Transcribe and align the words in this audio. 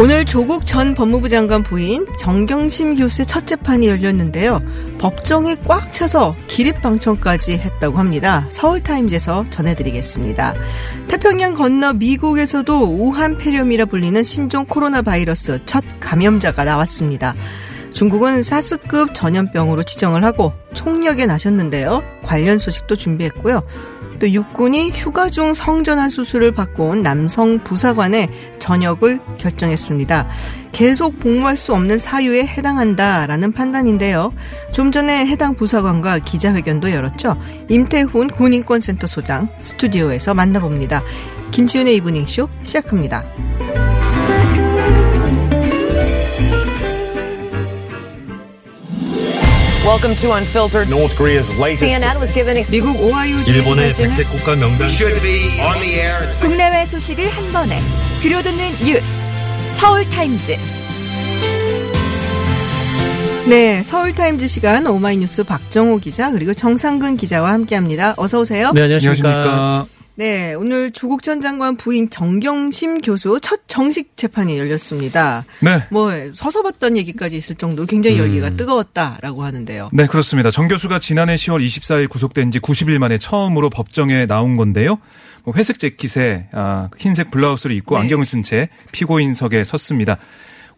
오늘 0.00 0.24
조국 0.24 0.64
전 0.64 0.94
법무부 0.94 1.28
장관 1.28 1.62
부인 1.62 2.06
정경심 2.18 2.96
교수의 2.96 3.26
첫 3.26 3.46
재판이 3.46 3.86
열렸는데요. 3.86 4.62
법정에 4.98 5.56
꽉 5.66 5.92
차서 5.92 6.36
기립방청까지 6.46 7.58
했다고 7.58 7.98
합니다. 7.98 8.46
서울타임즈에서 8.48 9.44
전해드리겠습니다. 9.50 10.54
태평양 11.06 11.52
건너 11.52 11.92
미국에서도 11.92 12.82
우한 12.82 13.36
폐렴이라 13.36 13.84
불리는 13.84 14.22
신종 14.22 14.64
코로나 14.64 15.02
바이러스 15.02 15.58
첫 15.66 15.84
감염자가 16.00 16.64
나왔습니다. 16.64 17.34
중국은 17.92 18.42
사스급 18.42 19.12
전염병으로 19.12 19.82
지정을 19.82 20.24
하고 20.24 20.54
총력에 20.72 21.26
나셨는데요. 21.26 22.02
관련 22.22 22.56
소식도 22.56 22.96
준비했고요. 22.96 23.62
또 24.20 24.30
육군이 24.30 24.90
휴가 24.90 25.28
중 25.30 25.54
성전환 25.54 26.08
수술을 26.10 26.52
받고 26.52 26.90
온 26.90 27.02
남성 27.02 27.58
부사관의 27.58 28.28
전역을 28.60 29.18
결정했습니다. 29.38 30.28
계속 30.72 31.18
복무할 31.18 31.56
수 31.56 31.74
없는 31.74 31.98
사유에 31.98 32.46
해당한다라는 32.46 33.52
판단인데요. 33.52 34.32
좀 34.72 34.92
전에 34.92 35.26
해당 35.26 35.54
부사관과 35.54 36.20
기자회견도 36.20 36.92
열었죠. 36.92 37.36
임태훈 37.68 38.28
군인권센터 38.28 39.06
소장 39.08 39.48
스튜디오에서 39.62 40.34
만나봅니다. 40.34 41.02
김지훈의 41.50 41.96
이브닝쇼 41.96 42.48
시작합니다. 42.62 43.24
Welcome 49.84 50.14
to 50.16 50.32
Unfiltered. 50.32 50.90
North 50.90 51.16
Korea's 51.16 51.48
latest 51.58 51.82
CNN 51.82 52.20
was 52.20 52.30
given 52.34 52.62
미국 52.70 53.00
오하이오 53.00 53.44
주 53.44 53.52
일본의 53.52 53.94
백색 53.94 54.28
국가 54.30 54.54
명단 54.54 54.88
should 54.90 55.20
be 55.22 55.58
on 55.58 55.80
the 55.80 55.94
air 55.94 56.22
at 56.22 56.38
국내외 56.38 56.84
소식을 56.84 57.26
한 57.30 57.50
번에 57.50 57.80
들려듣는 58.20 58.84
뉴스 58.84 59.10
서울 59.72 60.08
타임즈 60.10 60.56
네, 63.48 63.82
서울 63.82 64.14
타임즈 64.14 64.48
시간 64.48 64.86
오마이뉴스 64.86 65.44
박정호 65.44 65.98
기자 65.98 66.30
그리고 66.30 66.52
정상근 66.52 67.16
기자와 67.16 67.50
함께합니다. 67.52 68.14
어서 68.18 68.40
오세요. 68.40 68.72
네, 68.74 68.82
안녕하십니까. 68.82 69.86
네, 70.14 70.54
오늘 70.54 70.90
조국 70.90 71.22
전 71.22 71.40
장관 71.40 71.76
부인 71.76 72.10
정경심 72.10 73.00
교수 73.00 73.38
첫 73.40 73.60
정식 73.68 74.16
재판이 74.16 74.58
열렸습니다. 74.58 75.44
네. 75.60 75.82
뭐 75.90 76.12
서서 76.34 76.62
봤던 76.62 76.96
얘기까지 76.98 77.36
있을 77.36 77.56
정도로 77.56 77.86
굉장히 77.86 78.18
열기가 78.18 78.50
뜨거웠다라고 78.50 79.44
하는데요. 79.44 79.90
네, 79.92 80.06
그렇습니다. 80.06 80.50
정 80.50 80.68
교수가 80.68 80.98
지난해 80.98 81.36
10월 81.36 81.64
24일 81.64 82.08
구속된 82.08 82.50
지 82.50 82.60
90일 82.60 82.98
만에 82.98 83.16
처음으로 83.18 83.70
법정에 83.70 84.26
나온 84.26 84.56
건데요. 84.56 84.98
뭐 85.44 85.54
회색 85.56 85.78
재킷에 85.78 86.48
아, 86.52 86.90
흰색 86.98 87.30
블라우스를 87.30 87.74
입고 87.76 87.94
네. 87.96 88.02
안경을 88.02 88.24
쓴 88.24 88.42
채 88.42 88.68
피고인석에 88.92 89.64
섰습니다. 89.64 90.18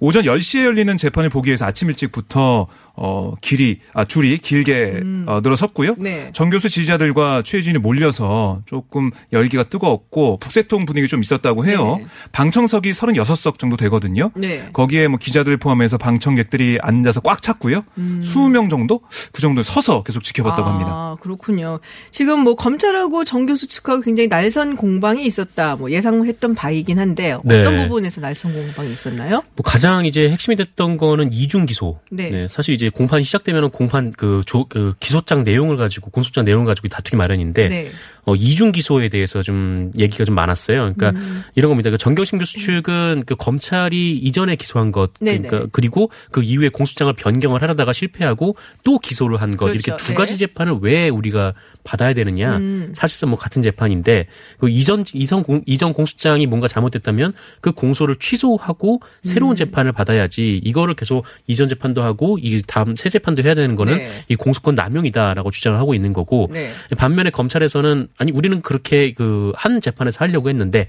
오전 0.05 0.25
10시에 0.25 0.65
열리는 0.65 0.97
재판을 0.97 1.31
보기 1.31 1.49
위해서 1.49 1.65
아침 1.65 1.89
일찍부터 1.89 2.67
어 2.95 3.35
길이 3.41 3.81
아 3.95 4.05
줄이 4.05 4.39
길게 4.39 5.03
어, 5.27 5.41
늘어섰고요. 5.43 5.97
네. 5.99 6.31
정 6.33 6.51
교수 6.51 6.69
지지자들과 6.69 7.43
최혜진이 7.43 7.79
몰려서 7.79 8.61
조금 8.67 9.11
열기가 9.33 9.65
뜨거웠고 9.65 10.39
북새통 10.39 10.85
분위기 10.87 11.09
좀 11.09 11.23
있었다고 11.23 11.67
해요. 11.67 11.97
네. 11.99 12.07
방청석이 12.33 12.91
36석 12.93 13.59
정도 13.59 13.77
되거든요. 13.77 14.31
네. 14.35 14.69
거기에 14.73 15.09
뭐 15.09 15.19
기자들 15.19 15.57
포함해서 15.57 15.99
방청객들이 15.99 16.79
앉아서 16.83 17.21
꽉 17.21 17.41
찼고요. 17.41 17.85
20명 17.97 18.69
정도 18.69 19.01
그 19.33 19.41
정도 19.41 19.63
서서 19.63 20.03
계속 20.03 20.23
지켜봤다고 20.23 20.69
합니다. 20.69 20.91
아, 20.93 21.17
그렇군요. 21.21 21.81
지금 22.11 22.41
뭐 22.41 22.55
검찰하고 22.55 23.25
정 23.25 23.47
교수 23.47 23.67
측하고 23.67 24.03
굉장히 24.03 24.29
날선 24.29 24.77
공방이 24.77 25.25
있었다. 25.25 25.77
뭐 25.77 25.91
예상했던 25.91 26.55
바이긴 26.55 26.99
한데 26.99 27.33
어떤 27.33 27.65
네. 27.65 27.83
부분에서 27.89 28.21
날선 28.21 28.53
공방이 28.53 28.93
있었나요? 28.93 29.43
뭐 29.57 29.63
가장 29.65 30.05
이제 30.05 30.29
핵심이 30.29 30.57
됐던 30.57 30.97
거는 30.97 31.33
이중 31.33 31.67
기소. 31.67 32.01
네. 32.11 32.49
사실 32.51 32.75
이제 32.75 32.82
공판이 32.91 33.25
시작되면 33.25 33.71
공판 33.71 34.13
그, 34.13 34.43
조, 34.47 34.67
그 34.67 34.95
기소장 35.01 35.43
내용을 35.43 35.77
가지고 35.77 36.11
공소장 36.11 36.45
내용을 36.45 36.67
가지고 36.67 36.89
다투기 36.89 37.17
마련인데 37.17 37.69
네. 37.69 37.91
어, 38.25 38.35
이중 38.37 38.73
기소에 38.73 39.09
대해서 39.09 39.43
좀 39.43 39.91
얘기가 39.99 40.25
좀 40.25 40.35
많았어요. 40.35 40.93
그러니까 40.95 41.11
음. 41.19 41.43
이런 41.55 41.71
겁니다. 41.71 41.91
그 41.91 41.99
정경심 41.99 42.39
교수 42.39 42.59
측은 42.59 43.25
그 43.27 43.35
검찰이 43.35 44.17
이전에 44.19 44.57
기소한 44.57 44.93
것, 44.93 45.13
네네. 45.21 45.49
그러니까 45.49 45.69
그리고 45.73 46.11
그 46.31 46.43
이후에 46.43 46.69
공소장을 46.69 47.13
변경을 47.15 47.63
하려다가 47.63 47.93
실패하고 47.93 48.57
또 48.85 48.99
기소를 48.99 49.41
한 49.41 49.53
것 49.53 49.67
그렇죠. 49.67 49.75
이렇게 49.91 49.97
두 50.03 50.09
네. 50.09 50.15
가지 50.15 50.39
재판을 50.39 50.79
왜 50.81 51.09
우리가 51.09 51.53
받아야 51.85 52.15
되느냐? 52.15 52.57
음. 52.59 52.93
사실상 52.95 53.31
뭐 53.31 53.39
같은 53.39 53.63
재판인데 53.63 54.27
그 54.59 54.69
이전 54.69 55.05
이전 55.15 55.43
공 55.43 55.63
이전 55.67 55.93
공소장이 55.93 56.47
뭔가 56.47 56.69
잘못됐다면 56.69 57.33
그 57.61 57.73
공소를 57.73 58.17
취소하고 58.17 59.01
새로운 59.23 59.53
음. 59.53 59.57
재판을 59.57 59.93
받아야지 59.93 60.61
이거를 60.65 60.95
계속 60.95 61.25
이전 61.47 61.69
재판도 61.69 62.03
하고 62.03 62.39
이 62.41 62.63
다음 62.67 62.97
새 62.97 63.09
재판도 63.09 63.43
해야 63.43 63.55
되는 63.55 63.77
거는 63.77 63.99
네. 63.99 64.25
이 64.29 64.37
공소권 64.37 64.75
남용이다라고 64.75 65.51
주장을 65.51 65.79
하고 65.79 65.95
있는 65.95 66.13
거고 66.13 66.49
네. 66.53 66.71
반면에 66.97 67.31
검찰에서는 67.31 68.09
아니 68.19 68.33
우리는 68.33 68.61
그렇게 68.63 69.13
그 69.13 69.53
한 69.57 69.81
재판에서 69.81 70.25
하려고 70.25 70.49
했는데 70.49 70.89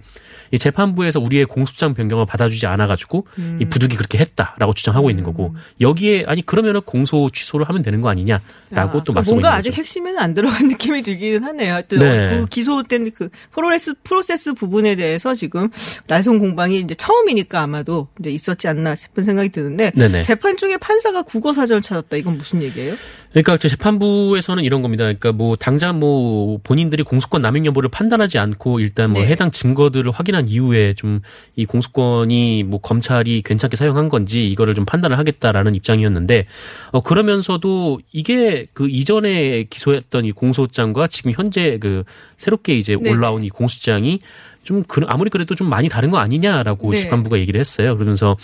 이 0.51 0.57
재판부에서 0.57 1.19
우리의 1.19 1.45
공소장 1.45 1.93
변경을 1.93 2.25
받아주지 2.25 2.67
않아가지고 2.67 3.25
음. 3.37 3.59
이 3.61 3.65
부득이 3.65 3.95
그렇게 3.95 4.17
했다라고 4.17 4.73
주장하고 4.73 5.09
있는 5.09 5.23
거고 5.23 5.55
여기에 5.81 6.23
아니 6.27 6.41
그러면은 6.41 6.81
공소 6.81 7.29
취소를 7.31 7.67
하면 7.69 7.81
되는 7.81 8.01
거 8.01 8.09
아니냐라고 8.09 8.43
아, 8.71 9.03
또그 9.03 9.11
맞서고 9.11 9.35
뭔가 9.35 9.53
아직 9.53 9.71
거죠. 9.71 9.79
핵심에는 9.79 10.19
안 10.19 10.33
들어간 10.33 10.67
느낌이 10.69 11.01
들기는 11.01 11.43
하네요. 11.43 11.73
하여튼 11.73 11.99
네. 11.99 12.29
그 12.29 12.45
기소된 12.47 13.11
그 13.11 13.29
프로세스 13.51 13.93
프로세스 14.03 14.53
부분에 14.53 14.95
대해서 14.95 15.33
지금 15.35 15.69
날선 16.07 16.39
공방이 16.39 16.79
이제 16.79 16.95
처음이니까 16.95 17.61
아마도 17.61 18.07
이제 18.19 18.29
있었지 18.29 18.67
않나 18.67 18.95
싶은 18.95 19.23
생각이 19.23 19.49
드는데 19.49 19.91
네네. 19.95 20.23
재판 20.23 20.57
중에 20.57 20.77
판사가 20.77 21.23
국어 21.23 21.53
사전을 21.53 21.81
찾았다. 21.81 22.17
이건 22.17 22.37
무슨 22.37 22.61
얘기예요? 22.61 22.95
그러니까 23.31 23.57
제 23.57 23.67
재판부에서는 23.67 24.63
이런 24.63 24.81
겁니다. 24.81 25.05
그러니까 25.05 25.31
뭐 25.31 25.55
당장 25.55 25.99
뭐 25.99 26.59
본인들이 26.63 27.03
공소권 27.03 27.41
남용 27.41 27.65
여부를 27.65 27.89
판단하지 27.89 28.37
않고 28.37 28.79
일단 28.79 29.11
뭐 29.11 29.23
네. 29.23 29.29
해당 29.29 29.49
증거들을 29.49 30.11
확인 30.11 30.32
한 30.33 30.47
이후에 30.47 30.93
좀 30.93 31.21
이 31.55 31.65
공소권이 31.65 32.63
뭐 32.63 32.79
검찰이 32.81 33.43
괜찮게 33.43 33.75
사용한 33.75 34.09
건지 34.09 34.47
이거를 34.49 34.73
좀 34.73 34.85
판단을 34.85 35.19
하겠다라는 35.19 35.75
입장이었는데 35.75 36.47
어 36.91 37.01
그러면서도 37.01 37.99
이게 38.11 38.65
그 38.73 38.89
이전에 38.89 39.65
기소했던 39.69 40.25
이 40.25 40.31
공소장과 40.31 41.07
지금 41.07 41.31
현재 41.31 41.77
그 41.79 42.03
새롭게 42.37 42.75
이제 42.75 42.97
네. 42.99 43.11
올라온 43.11 43.43
이 43.43 43.49
공소장이 43.49 44.19
좀 44.63 44.83
그- 44.87 45.01
아무리 45.07 45.29
그래도 45.29 45.55
좀 45.55 45.69
많이 45.69 45.89
다른 45.89 46.09
거 46.11 46.17
아니냐라고 46.17 46.91
네. 46.91 46.97
재판부가 47.01 47.37
얘기를 47.39 47.59
했어요. 47.59 47.95
그러면서 47.95 48.37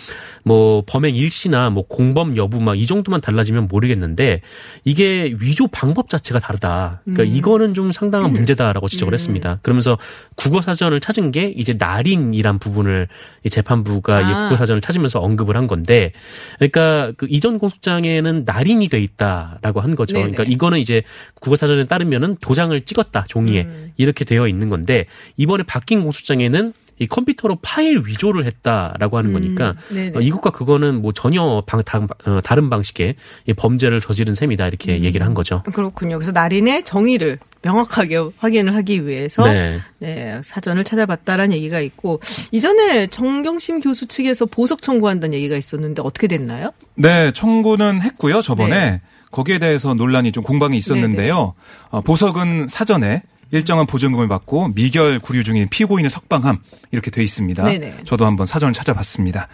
뭐 0.43 0.83
범행 0.85 1.15
일시나 1.15 1.69
뭐 1.69 1.85
공범 1.87 2.35
여부 2.37 2.59
막 2.61 2.75
이 2.75 2.85
정도만 2.85 3.19
달라지면 3.21 3.67
모르겠는데 3.67 4.41
이게 4.85 5.33
위조 5.41 5.67
방법 5.67 6.09
자체가 6.09 6.39
다르다. 6.39 7.01
그러니까 7.03 7.23
음. 7.23 7.27
이거는 7.37 7.73
좀 7.73 7.91
상당한 7.91 8.31
문제다라고 8.31 8.87
지적을 8.87 9.13
했습니다. 9.13 9.59
그러면서 9.63 9.97
국어 10.35 10.61
사전을 10.61 10.99
찾은 10.99 11.31
게 11.31 11.45
이제 11.57 11.73
날인이란 11.77 12.59
부분을 12.59 13.07
이 13.43 13.49
재판부가 13.49 14.15
아. 14.17 14.21
이 14.21 14.43
국어 14.45 14.55
사전을 14.55 14.81
찾으면서 14.81 15.19
언급을 15.19 15.57
한 15.57 15.67
건데 15.67 16.11
그러니까 16.57 17.11
그 17.17 17.27
이전 17.29 17.59
공소장에는 17.59 18.43
날인이 18.45 18.87
돼 18.87 18.99
있다라고 19.01 19.81
한 19.81 19.95
거죠. 19.95 20.13
네네. 20.13 20.31
그러니까 20.31 20.43
이거는 20.53 20.79
이제 20.79 21.01
국어 21.41 21.55
사전에 21.55 21.85
따르면은 21.85 22.35
도장을 22.41 22.79
찍었다 22.81 23.25
종이에 23.27 23.63
음. 23.63 23.91
이렇게 23.97 24.25
되어 24.25 24.47
있는 24.47 24.69
건데 24.69 25.05
이번에 25.37 25.63
바뀐 25.63 26.01
공소장에는 26.09 26.73
이 27.01 27.07
컴퓨터로 27.07 27.59
파일 27.61 28.01
위조를 28.05 28.45
했다라고 28.45 29.17
하는 29.17 29.31
거니까 29.31 29.75
음, 29.91 29.95
네네. 29.95 30.17
어, 30.17 30.19
이것과 30.21 30.49
그거는 30.49 31.01
뭐 31.01 31.13
전혀 31.13 31.63
방, 31.65 31.81
다, 31.81 32.05
어, 32.25 32.41
다른 32.43 32.69
방식의 32.69 33.15
이 33.45 33.53
범죄를 33.53 34.01
저지른 34.01 34.33
셈이다 34.33 34.67
이렇게 34.67 34.97
음. 34.97 35.03
얘기를 35.05 35.25
한 35.25 35.33
거죠. 35.33 35.63
그렇군요. 35.63 36.17
그래서 36.17 36.33
날인의 36.33 36.83
정의를 36.83 37.39
명확하게 37.61 38.17
확인을 38.37 38.75
하기 38.75 39.07
위해서 39.07 39.45
네. 39.47 39.79
네, 39.99 40.41
사전을 40.43 40.83
찾아봤다라는 40.83 41.55
얘기가 41.55 41.79
있고 41.79 42.19
이전에 42.51 43.07
정경심 43.07 43.79
교수 43.79 44.07
측에서 44.07 44.45
보석 44.45 44.81
청구한다는 44.81 45.33
얘기가 45.35 45.55
있었는데 45.55 46.01
어떻게 46.03 46.27
됐나요? 46.27 46.71
네, 46.95 47.31
청구는 47.31 48.01
했고요. 48.01 48.41
저번에 48.41 48.69
네. 48.69 49.01
거기에 49.31 49.59
대해서 49.59 49.93
논란이 49.93 50.33
좀 50.33 50.43
공방이 50.43 50.77
있었는데요. 50.77 51.53
어, 51.91 52.01
보석은 52.01 52.67
사전에 52.67 53.23
일정한 53.51 53.85
보증금을 53.87 54.27
받고 54.27 54.69
미결 54.69 55.19
구류 55.19 55.43
중인 55.43 55.69
피고인의 55.69 56.09
석방함 56.09 56.59
이렇게 56.91 57.09
돼 57.09 57.23
있습니다. 57.23 57.63
네네. 57.63 58.03
저도 58.03 58.25
한번 58.25 58.45
사전을 58.45 58.73
찾아봤습니다. 58.73 59.47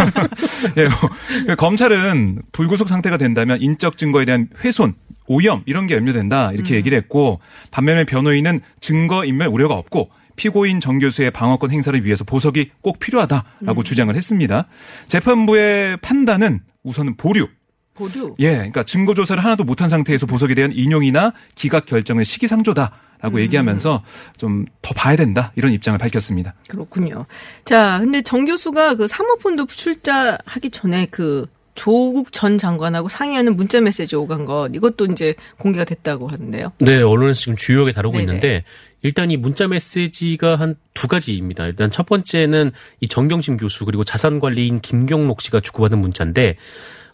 예, 0.78 0.88
뭐, 0.88 1.54
검찰은 1.56 2.42
불구속 2.52 2.88
상태가 2.88 3.16
된다면 3.16 3.60
인적 3.60 3.96
증거에 3.96 4.24
대한 4.24 4.48
훼손, 4.64 4.94
오염 5.26 5.62
이런 5.66 5.86
게 5.86 5.94
염려된다 5.94 6.52
이렇게 6.52 6.74
얘기를 6.74 6.96
했고 6.96 7.40
반면에 7.70 8.04
변호인은 8.04 8.60
증거 8.80 9.24
인멸 9.24 9.48
우려가 9.48 9.74
없고 9.74 10.10
피고인 10.36 10.80
정 10.80 10.98
교수의 10.98 11.30
방어권 11.32 11.70
행사를 11.70 12.02
위해서 12.04 12.24
보석이 12.24 12.70
꼭 12.80 12.98
필요하다라고 12.98 13.82
주장을 13.82 14.14
했습니다. 14.14 14.66
재판부의 15.06 15.98
판단은 15.98 16.60
우선은 16.82 17.16
보류. 17.16 17.48
보류. 17.94 18.34
예, 18.38 18.54
그러니까 18.54 18.82
증거 18.82 19.12
조사를 19.12 19.44
하나도 19.44 19.64
못한 19.64 19.88
상태에서 19.88 20.24
보석에 20.26 20.54
대한 20.54 20.72
인용이나 20.72 21.32
기각 21.54 21.84
결정은 21.84 22.24
시기상조다 22.24 22.90
라고 23.20 23.40
얘기하면서 23.40 24.02
좀 24.36 24.66
더 24.82 24.94
봐야 24.94 25.14
된다 25.16 25.52
이런 25.56 25.72
입장을 25.72 25.98
밝혔습니다. 25.98 26.54
그렇군요. 26.68 27.26
자, 27.64 27.98
근데 28.00 28.22
정 28.22 28.44
교수가 28.44 28.96
그 28.96 29.06
사모펀드 29.06 29.66
출자하기 29.66 30.70
전에 30.70 31.06
그 31.10 31.46
조국 31.74 32.32
전 32.32 32.58
장관하고 32.58 33.08
상의하는 33.08 33.56
문자 33.56 33.80
메시지 33.80 34.16
오간 34.16 34.44
것 34.44 34.70
이것도 34.74 35.06
이제 35.06 35.34
공개가 35.58 35.84
됐다고 35.84 36.28
하는데요. 36.28 36.72
네, 36.78 37.00
언론에서 37.02 37.40
지금 37.40 37.56
주요하게 37.56 37.92
다루고 37.92 38.18
네네. 38.18 38.24
있는데 38.24 38.64
일단 39.02 39.30
이 39.30 39.36
문자 39.36 39.68
메시지가 39.68 40.56
한 40.56 40.74
두 40.92 41.08
가지입니다. 41.08 41.66
일단 41.66 41.90
첫 41.90 42.04
번째는 42.04 42.72
이 43.00 43.08
정경심 43.08 43.56
교수 43.56 43.86
그리고 43.86 44.04
자산관리인 44.04 44.80
김경록 44.80 45.40
씨가 45.40 45.60
주고받은 45.60 45.98
문자인데 45.98 46.56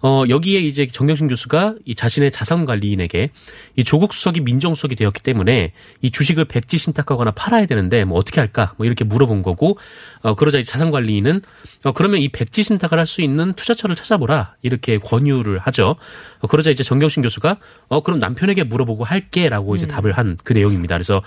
어, 0.03 0.25
여기에 0.29 0.61
이제 0.61 0.87
정경심 0.87 1.29
교수가 1.29 1.75
이 1.85 1.95
자신의 1.95 2.31
자산관리인에게 2.31 3.31
이 3.77 3.85
조국 3.85 4.13
수석이 4.13 4.41
민정수석이 4.41 4.95
되었기 4.95 5.23
때문에 5.23 5.73
이 6.03 6.11
주식을 6.11 6.45
백지 6.45 6.79
신탁하거나 6.79 7.31
팔아야 7.33 7.67
되는데 7.67 8.05
뭐 8.05 8.19
어떻게 8.19 8.41
할까 8.41 8.75
뭐 8.77 8.87
이렇게 8.87 9.05
물어본 9.05 9.43
거고 9.43 9.79
어, 10.21 10.35
그러자 10.35 10.59
이 10.59 10.65
자산관리인은 10.65 11.41
어, 11.85 11.93
그러면 11.93 12.21
이 12.21 12.29
백지 12.29 12.63
신탁을 12.63 12.99
할 12.99 13.07
수 13.07 13.23
있는 13.23 13.53
투자처를 13.55 13.95
찾아보라 13.95 14.57
이렇게 14.63 14.99
권유를 14.99 15.59
하죠. 15.61 15.95
어, 16.41 16.47
그러자 16.49 16.71
이제 16.71 16.83
정경심 16.83 17.23
교수가 17.23 17.57
어, 17.89 18.03
그럼 18.03 18.19
남편에게 18.19 18.65
물어보고 18.65 19.05
할게라고 19.05 19.77
이제 19.77 19.87
답을 19.87 20.13
한 20.13 20.37
그 20.45 20.53
내용입니다. 20.53 20.97
그래서 20.97 21.23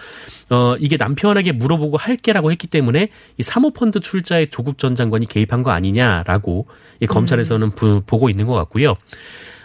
어, 0.50 0.76
이게 0.80 0.98
남편에게 0.98 1.54
물어보고 1.54 1.96
할게라고 1.98 2.52
했기 2.52 2.68
때문에 2.68 3.10
이 3.38 3.44
사모펀드 3.44 4.02
출자에 4.02 4.48
조국 4.48 4.78
전 4.78 4.94
장관이 4.96 5.26
개입한 5.28 5.64
거 5.64 5.72
아니냐라고 5.72 6.68
이 7.00 7.08
검찰에서는 7.08 7.72
부- 7.72 8.02
보고 8.06 8.30
있는 8.30 8.46
것 8.46 8.54
같 8.59 8.59
고요. 8.66 8.96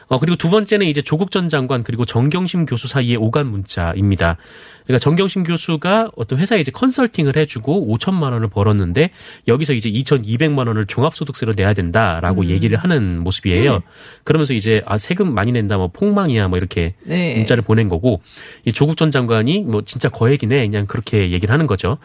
어, 0.06 0.18
그리고 0.18 0.36
두 0.36 0.48
번째는 0.48 0.86
이제 0.86 1.02
조국 1.02 1.30
전 1.30 1.48
장관 1.48 1.82
그리고 1.82 2.04
정경심 2.04 2.66
교수 2.66 2.88
사이의 2.88 3.16
오간 3.16 3.46
문자입니다. 3.48 4.36
그러니까 4.84 5.02
정경심 5.02 5.44
교수가 5.44 6.10
어떤 6.14 6.38
회사에 6.38 6.60
이제 6.60 6.70
컨설팅을 6.70 7.36
해주고 7.36 7.96
5천만 7.96 8.32
원을 8.32 8.48
벌었는데 8.48 9.10
여기서 9.48 9.72
이제 9.72 9.90
2,200만 9.90 10.68
원을 10.68 10.84
종합소득세로 10.86 11.54
내야 11.56 11.72
된다라고 11.72 12.46
얘기를 12.46 12.76
하는 12.76 13.18
모습이에요. 13.20 13.82
그러면서 14.24 14.52
이제 14.52 14.82
아 14.84 14.98
세금 14.98 15.32
많이 15.34 15.52
낸다 15.52 15.78
뭐 15.78 15.88
폭망이야 15.88 16.48
뭐 16.48 16.58
이렇게 16.58 16.94
네. 17.02 17.34
문자를 17.36 17.62
보낸 17.62 17.88
거고 17.88 18.20
이 18.66 18.72
조국 18.72 18.98
전 18.98 19.10
장관이 19.10 19.60
뭐 19.62 19.82
진짜 19.86 20.10
거액이네 20.10 20.66
그냥 20.68 20.86
그렇게 20.86 21.30
얘기를 21.30 21.50
하는 21.52 21.66
거죠. 21.66 21.96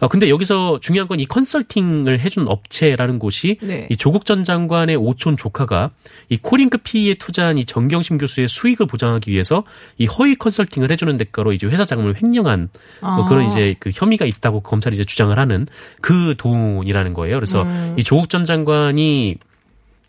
어, 0.00 0.08
근데 0.08 0.28
여기서 0.28 0.80
중요한 0.80 1.08
건 1.08 1.22
이 1.22 1.26
컨설팅을 1.26 2.18
해준 2.20 2.48
업체라는 2.48 3.18
곳이 3.20 3.58
네. 3.60 3.86
이 3.90 3.96
조국 3.96 4.24
전 4.24 4.42
장관의 4.42 4.96
오촌 4.96 5.36
조카가 5.36 5.90
이 6.30 6.38
코링크 6.38 6.78
PE에 6.78 7.14
투자 7.14 7.41
한 7.46 7.62
이 7.62 7.64
정경심 7.64 8.18
교수의 8.18 8.48
수익을 8.48 8.86
보장하기 8.86 9.30
위해서 9.30 9.64
이 9.98 10.06
허위 10.06 10.34
컨설팅을 10.34 10.90
해주는 10.90 11.16
대가로 11.16 11.52
이제 11.52 11.66
회사 11.66 11.84
자금을 11.84 12.16
횡령한 12.22 12.68
뭐 13.00 13.10
아. 13.10 13.28
그런 13.28 13.46
이제 13.46 13.74
그 13.78 13.90
혐의가 13.92 14.24
있다고 14.26 14.60
검찰이 14.60 14.94
이제 14.94 15.04
주장을 15.04 15.36
하는 15.38 15.66
그 16.00 16.34
돈이라는 16.38 17.14
거예요. 17.14 17.36
그래서 17.36 17.62
음. 17.62 17.94
이 17.96 18.04
조국 18.04 18.28
전 18.28 18.44
장관이 18.44 19.36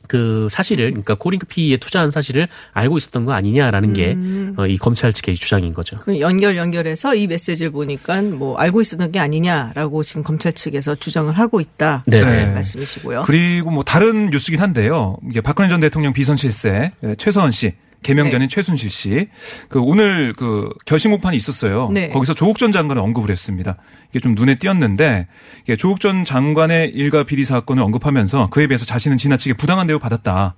그 0.07 0.47
사실을 0.49 0.91
그러니까 0.91 1.15
코링크 1.15 1.45
PE에 1.47 1.77
투자한 1.77 2.11
사실을 2.11 2.47
알고 2.73 2.97
있었던 2.97 3.25
거 3.25 3.33
아니냐라는 3.33 3.93
게 3.93 4.13
음. 4.13 4.53
어, 4.57 4.67
이 4.67 4.77
검찰 4.77 5.13
측의 5.13 5.35
주장인 5.35 5.73
거죠. 5.73 5.97
그 5.99 6.19
연결 6.19 6.57
연결해서 6.57 7.15
이 7.15 7.27
메시지를 7.27 7.71
보니까 7.71 8.21
뭐 8.21 8.55
알고 8.57 8.81
있었던 8.81 9.11
게 9.11 9.19
아니냐라고 9.19 10.03
지금 10.03 10.23
검찰 10.23 10.53
측에서 10.53 10.95
주장을 10.95 11.31
하고 11.33 11.61
있다. 11.61 12.03
네. 12.05 12.23
네. 12.23 12.45
네. 12.45 12.53
말씀이시고요. 12.53 13.23
그리고 13.25 13.71
뭐 13.71 13.83
다른 13.83 14.29
뉴스긴 14.29 14.59
한데요. 14.59 15.17
이게 15.29 15.41
박근혜 15.41 15.69
전 15.69 15.79
대통령 15.79 16.13
비선 16.13 16.37
실세 16.37 16.91
예, 17.03 17.15
최서원 17.15 17.51
씨 17.51 17.73
개명전인 18.03 18.49
최순실 18.49 18.89
씨. 18.89 19.29
그 19.69 19.79
오늘 19.79 20.33
그 20.37 20.69
결심 20.85 21.11
공판이 21.11 21.35
있었어요. 21.35 21.89
네. 21.91 22.09
거기서 22.09 22.33
조국 22.35 22.59
전 22.59 22.71
장관을 22.71 23.01
언급을 23.01 23.31
했습니다. 23.31 23.77
이게 24.11 24.19
좀 24.19 24.35
눈에 24.35 24.55
띄었는데 24.59 25.27
이게 25.63 25.75
조국 25.75 25.99
전 25.99 26.23
장관의 26.25 26.89
일가 26.91 27.23
비리 27.23 27.45
사건을 27.45 27.81
언급하면서 27.83 28.49
그에 28.51 28.67
비해서 28.67 28.85
자신은 28.85 29.17
지나치게 29.17 29.53
부당한 29.55 29.87
대우 29.87 29.97
받았다. 29.99 30.53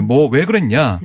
뭐왜 0.00 0.46
그랬냐? 0.46 1.00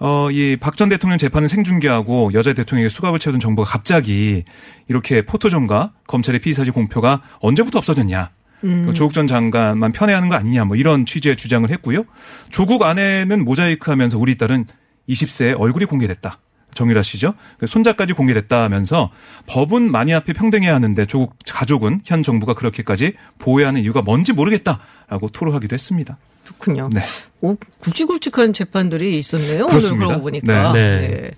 어, 0.00 0.28
이 0.30 0.56
박 0.60 0.76
전 0.76 0.88
대통령 0.90 1.16
재판을 1.18 1.48
생중계하고 1.48 2.32
여자 2.34 2.52
대통령에게 2.52 2.88
수갑을 2.90 3.18
채우던 3.18 3.40
정부가 3.40 3.66
갑자기 3.70 4.44
이렇게 4.88 5.22
포토존과 5.22 5.92
검찰의 6.06 6.40
피의사실 6.40 6.72
공표가 6.72 7.22
언제부터 7.40 7.78
없어졌냐? 7.78 8.30
그 8.60 8.94
조국 8.94 9.12
전 9.12 9.26
장관만 9.26 9.92
편애하는 9.92 10.30
거 10.30 10.36
아니냐 10.36 10.64
뭐 10.64 10.76
이런 10.76 11.04
취지의 11.04 11.36
주장을 11.36 11.68
했고요. 11.70 12.04
조국 12.50 12.82
아내는 12.82 13.44
모자이크하면서 13.44 14.18
우리 14.18 14.36
딸은 14.38 14.66
20세에 15.08 15.58
얼굴이 15.58 15.84
공개됐다. 15.86 16.38
정유라 16.74 17.02
씨죠. 17.02 17.34
그 17.58 17.66
손자까지 17.66 18.14
공개됐다면서 18.14 19.10
법은 19.46 19.90
만인 19.90 20.16
앞에 20.16 20.32
평등해야 20.32 20.74
하는데 20.74 21.06
조국 21.06 21.36
가족은 21.48 22.00
현 22.04 22.22
정부가 22.22 22.54
그렇게까지 22.54 23.14
보호해야 23.38 23.68
하는 23.68 23.82
이유가 23.82 24.02
뭔지 24.02 24.32
모르겠다라고 24.32 25.28
토로하기도 25.32 25.72
했습니다. 25.72 26.18
그렇군요. 26.44 26.90
네. 26.92 27.00
오, 27.40 27.56
굵직굵직한 27.78 28.52
재판들이 28.52 29.18
있었네요. 29.18 29.66
그렇습니다. 29.66 29.94
오늘 29.94 30.06
그러고 30.06 30.22
보니까. 30.22 30.72
네. 30.72 31.00
네. 31.00 31.30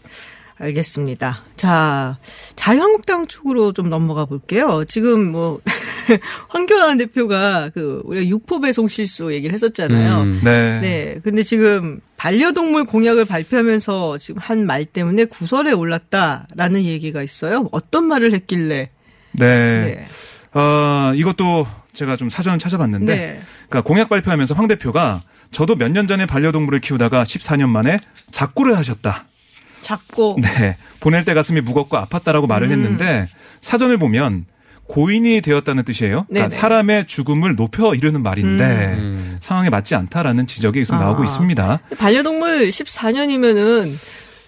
알겠습니다. 0.58 1.42
자, 1.56 2.16
자유한국당 2.56 3.26
쪽으로 3.26 3.72
좀 3.72 3.90
넘어가 3.90 4.24
볼게요. 4.24 4.84
지금 4.88 5.30
뭐 5.30 5.60
황교안 6.48 6.96
대표가 6.96 7.70
그 7.74 8.00
우리가 8.04 8.26
육포 8.28 8.60
배송 8.60 8.88
실수 8.88 9.32
얘기를 9.34 9.52
했었잖아요. 9.54 10.20
음. 10.22 10.40
네. 10.42 10.80
네. 10.80 11.20
근데 11.22 11.42
지금 11.42 12.00
반려동물 12.16 12.84
공약을 12.84 13.24
발표하면서 13.26 14.18
지금 14.18 14.40
한 14.40 14.64
말 14.66 14.84
때문에 14.86 15.26
구설에 15.26 15.72
올랐다라는 15.72 16.82
얘기가 16.84 17.22
있어요. 17.22 17.68
어떤 17.72 18.04
말을 18.06 18.32
했길래? 18.32 18.90
네. 19.32 19.44
네. 19.84 20.06
어, 20.58 21.12
이것도 21.14 21.66
제가 21.92 22.16
좀 22.16 22.30
사전을 22.30 22.58
찾아봤는데 22.58 23.14
네. 23.16 23.40
그러니까 23.68 23.82
공약 23.82 24.08
발표하면서 24.08 24.54
황 24.54 24.66
대표가 24.68 25.22
저도 25.50 25.76
몇 25.76 25.90
년 25.92 26.06
전에 26.06 26.24
반려동물을 26.26 26.80
키우다가 26.80 27.24
14년 27.24 27.68
만에 27.68 27.98
작고를 28.30 28.76
하셨다. 28.78 29.26
작고 29.86 30.38
네. 30.42 30.76
보낼 30.98 31.24
때 31.24 31.32
가슴이 31.32 31.60
무겁고 31.60 31.96
아팠다라고 31.96 32.44
음. 32.44 32.48
말을 32.48 32.70
했는데 32.70 33.28
사전을 33.60 33.98
보면 33.98 34.46
고인이 34.88 35.40
되었다는 35.40 35.84
뜻이에요. 35.84 36.26
그러니까. 36.28 36.48
사람의 36.48 37.06
죽음을 37.06 37.54
높여 37.56 37.94
이르는 37.94 38.22
말인데 38.22 38.64
음. 38.98 39.36
상황에 39.40 39.70
맞지 39.70 39.94
않다라는 39.94 40.46
지적이 40.46 40.80
계속 40.80 40.96
나오고 40.96 41.22
아. 41.22 41.24
있습니다. 41.24 41.80
반려동물 41.98 42.68
14년이면은 42.68 43.92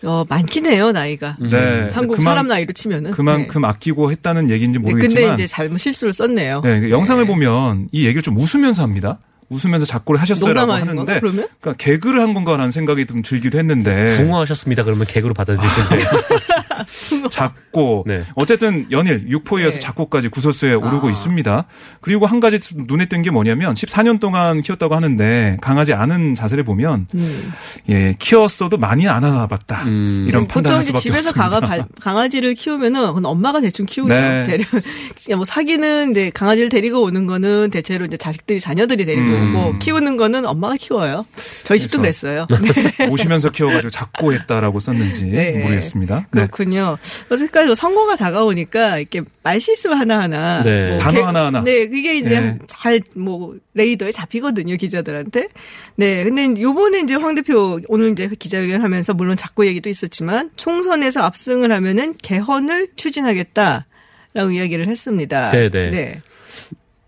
어 0.05 0.25
많긴 0.29 0.67
해요 0.67 0.93
나이가. 0.93 1.37
네. 1.41 1.91
한국 1.93 2.17
그만- 2.19 2.23
사람 2.25 2.47
나이로 2.49 2.73
치면은. 2.73 3.11
그만큼 3.13 3.65
아끼고 3.65 4.11
했다는 4.13 4.51
얘기인지 4.51 4.79
네. 4.79 4.85
네, 4.85 4.91
모르겠지만 4.91 5.29
근데 5.31 5.43
이제 5.45 5.51
잘못 5.53 5.79
실수를 5.79 6.13
썼네요. 6.13 6.61
네, 6.63 6.81
그 6.81 6.91
영상을 6.91 7.25
보면 7.27 7.89
이 7.93 8.05
얘기를 8.07 8.23
좀 8.23 8.37
웃으면서 8.37 8.83
합니다. 8.83 9.19
웃으면서 9.51 9.87
작고를 9.87 10.21
하셨어요라고 10.21 10.67
건가, 10.73 10.87
하는데 10.91 11.21
그러면? 11.21 11.49
그러니까 11.61 11.83
개그를 11.83 12.21
한 12.21 12.35
건가라는 12.35 12.71
생각이 12.71 13.07
좀 13.07 13.23
들기도 13.23 13.59
했는데 13.59 14.17
붕어하셨습니다. 14.19 14.85
그러면 14.85 15.07
개그로 15.07 15.33
받아들일 15.35 15.69
텐데. 15.89 16.05
작고 17.31 18.05
네. 18.07 18.23
어쨌든 18.35 18.87
연일 18.91 19.27
육포에 19.29 19.63
이어서 19.63 19.75
네. 19.77 19.81
작고까지 19.81 20.29
구설수에 20.29 20.75
오르고 20.75 21.09
아. 21.09 21.11
있습니다. 21.11 21.65
그리고 22.01 22.27
한 22.27 22.41
가지 22.41 22.59
눈에 22.75 23.07
띈 23.07 23.23
게 23.23 23.31
뭐냐면 23.33 23.75
14년 23.75 24.21
동안 24.21 24.61
키웠다고 24.63 24.95
하는데 24.95 25.57
강아지 25.61 25.93
아는 25.93 26.37
자세를 26.37 26.63
보면 26.63 27.09
음. 27.17 27.53
예 27.89 28.15
키웠어도 28.19 28.77
많이 28.79 29.09
안 29.09 29.25
안아봤다 29.25 29.83
음. 29.87 30.25
이런 30.29 30.47
판단할 30.47 30.81
이제 30.81 30.89
수밖에 30.89 31.03
집에서 31.03 31.31
없습니다. 31.31 31.49
강아 31.51 31.67
발- 31.67 31.85
강아지를 32.01 32.55
키우면은 32.55 33.09
그건 33.09 33.27
엄마가 33.27 33.61
대충 33.61 33.87
키우죠. 33.87 34.15
네. 34.15 34.47
그냥 35.25 35.39
뭐 35.39 35.45
사귀는 35.45 36.13
이제 36.13 36.31
강아지를 36.33 36.69
데리고 36.69 37.03
오는 37.03 37.27
거는 37.27 37.71
대체로 37.71 38.05
이제 38.05 38.17
자식들이 38.17 38.61
자녀들이 38.61 39.05
데리고 39.05 39.27
음. 39.27 39.38
오고 39.41 39.79
키우는 39.79 40.17
거는 40.17 40.45
엄마가 40.47 40.77
키워요. 40.77 41.27
저희 41.65 41.79
집도. 41.79 41.99
그랬어요. 41.99 42.47
네. 42.99 43.07
오시면서 43.09 43.51
키워가지고 43.51 43.91
작고 43.91 44.33
했다라고 44.33 44.81
썼는지 44.81 45.25
네. 45.27 45.53
모르겠습니다. 45.53 46.17
네. 46.21 46.27
그렇군요. 46.31 46.99
어쨌든 47.31 47.75
선거가 47.75 48.17
다가오니까 48.17 48.99
이렇게 48.99 49.23
말실수 49.43 49.91
하나하나 49.93 50.63
네. 50.63 50.91
뭐 50.91 50.99
단어 50.99 51.19
개- 51.21 51.25
하나하나. 51.25 51.63
네, 51.65 51.89
그게 51.89 52.19
이제 52.19 52.41
네. 52.41 52.59
잘뭐 52.67 53.57
레이더에 53.75 54.13
잡히거든요, 54.13 54.77
기자들한테. 54.77 55.49
네, 55.97 56.25
근데 56.25 56.61
요번에 56.61 57.01
이제 57.01 57.15
황 57.15 57.35
대표 57.35 57.81
오늘 57.89 58.13
이제 58.13 58.29
기자회견 58.39 58.83
하면서 58.83 59.15
물론 59.15 59.37
작고 59.37 59.67
얘기도 59.67 59.89
있었지만 59.91 60.51
총선에서 60.57 61.23
압승을 61.23 61.73
하면은 61.73 62.15
개헌을 62.23 62.89
추진하겠다라고 62.97 64.51
이야기를 64.53 64.89
했습니다. 64.89 65.51
네네. 65.51 65.91
네. 65.91 66.23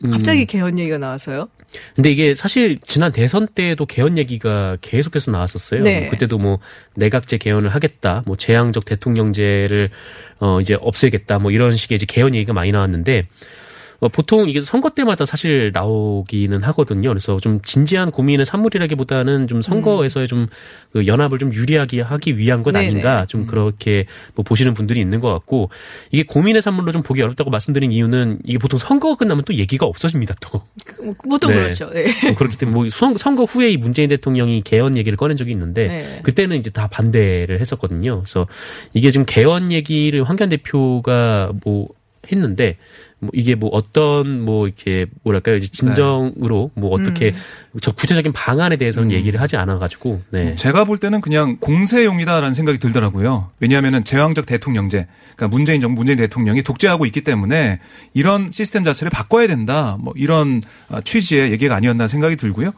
음. 0.04 0.10
갑자기 0.10 0.46
개헌 0.46 0.78
얘기가 0.78 0.99
나와서요. 0.99 1.49
근데 1.94 2.10
이게 2.10 2.34
사실 2.34 2.78
지난 2.82 3.12
대선 3.12 3.46
때도 3.46 3.86
개헌 3.86 4.18
얘기가 4.18 4.78
계속해서 4.80 5.30
나왔었어요. 5.30 5.82
네. 5.82 6.00
뭐 6.00 6.10
그때도 6.10 6.38
뭐 6.38 6.58
내각제 6.96 7.38
개헌을 7.38 7.70
하겠다, 7.70 8.22
뭐 8.26 8.36
재앙적 8.36 8.84
대통령제를 8.84 9.90
어 10.40 10.60
이제 10.60 10.76
없애겠다, 10.80 11.38
뭐 11.38 11.50
이런 11.50 11.76
식의 11.76 11.96
이제 11.96 12.06
개헌 12.06 12.34
얘기가 12.34 12.52
많이 12.52 12.72
나왔는데 12.72 13.20
어, 13.20 13.24
보통 14.09 14.49
이게 14.49 14.61
선거 14.62 14.88
때마다 14.90 15.26
사실 15.26 15.71
나오기는 15.75 16.62
하거든요. 16.62 17.11
그래서 17.11 17.38
좀 17.38 17.61
진지한 17.62 18.11
고민의 18.11 18.47
산물이라기보다는 18.47 19.47
좀 19.49 19.61
선거에서의 19.62 20.26
좀 20.28 20.47
그 20.92 21.07
연합을 21.07 21.38
좀 21.38 21.54
유리하게 21.54 22.00
하기 22.00 22.37
위한 22.37 22.64
것. 22.64 22.75
아닌가 22.75 23.25
좀 23.28 23.47
그렇게 23.47 24.07
뭐 24.35 24.42
보시는 24.42 24.75
분들이 24.75 25.00
있는 25.00 25.21
것 25.21 25.30
같고 25.33 25.71
이게 26.11 26.25
고민의 26.25 26.62
산물로 26.62 26.90
좀 26.90 27.02
보기 27.04 27.23
어렵다고 27.23 27.49
말씀드린 27.50 27.92
이유는 27.92 28.40
이게 28.45 28.59
보통 28.59 28.76
선거가 28.78 29.14
끝나면 29.16 29.45
또 29.45 29.54
얘기가 29.54 29.87
없어집니다. 29.87 30.35
또 30.40 30.62
보통 31.28 31.50
네. 31.52 31.57
그렇죠. 31.61 31.88
네. 31.90 32.07
뭐 32.25 32.35
그렇기 32.35 32.57
때문에 32.57 32.75
뭐 32.75 32.88
선- 32.90 33.14
선거 33.16 33.45
후에 33.45 33.71
이 33.71 33.76
문재인 33.76 34.09
대통령이 34.09 34.62
개헌 34.62 34.97
얘기를 34.97 35.16
꺼낸 35.16 35.37
적이 35.37 35.52
있는데 35.52 35.87
네. 35.87 36.21
그때는 36.25 36.57
이제 36.59 36.71
다 36.71 36.88
반대를 36.88 37.61
했었거든요. 37.61 38.23
그래서 38.23 38.49
이게 38.92 39.12
지금 39.12 39.25
개헌 39.26 39.71
얘기를 39.71 40.25
황교안 40.25 40.49
대표가 40.49 41.52
뭐 41.64 41.87
했는데 42.32 42.76
뭐 43.20 43.30
이게 43.34 43.54
뭐 43.54 43.68
어떤 43.72 44.40
뭐 44.40 44.66
이렇게 44.66 45.06
뭐랄까요 45.22 45.56
이제 45.56 45.68
진정으로 45.68 46.70
뭐 46.75 46.90
어떻게 46.90 47.32
저 47.80 47.92
구체적인 47.92 48.32
방안에 48.32 48.76
대해서는 48.76 49.12
얘기를 49.12 49.40
하지 49.40 49.56
않아 49.56 49.78
가지고 49.78 50.22
네. 50.30 50.54
제가 50.54 50.84
볼 50.84 50.99
때는 50.99 51.20
그냥 51.20 51.58
공세용이다라는 51.60 52.54
생각이 52.54 52.78
들더라고요. 52.78 53.50
왜냐하면은 53.60 54.04
제왕적 54.04 54.46
대통령제, 54.46 55.06
그러니까 55.37 55.49
문재인 55.49 55.80
정부, 55.80 56.00
문재인 56.00 56.16
대통령이 56.18 56.62
독재하고 56.62 57.04
있기 57.06 57.20
때문에 57.22 57.78
이런 58.14 58.50
시스템 58.50 58.84
자체를 58.84 59.10
바꿔야 59.10 59.46
된다. 59.46 59.96
뭐 60.00 60.14
이런 60.16 60.62
어, 60.88 61.00
취지의 61.02 61.52
얘기가 61.52 61.76
아니었나 61.76 62.06
생각이 62.06 62.37
들고요. 62.37 62.72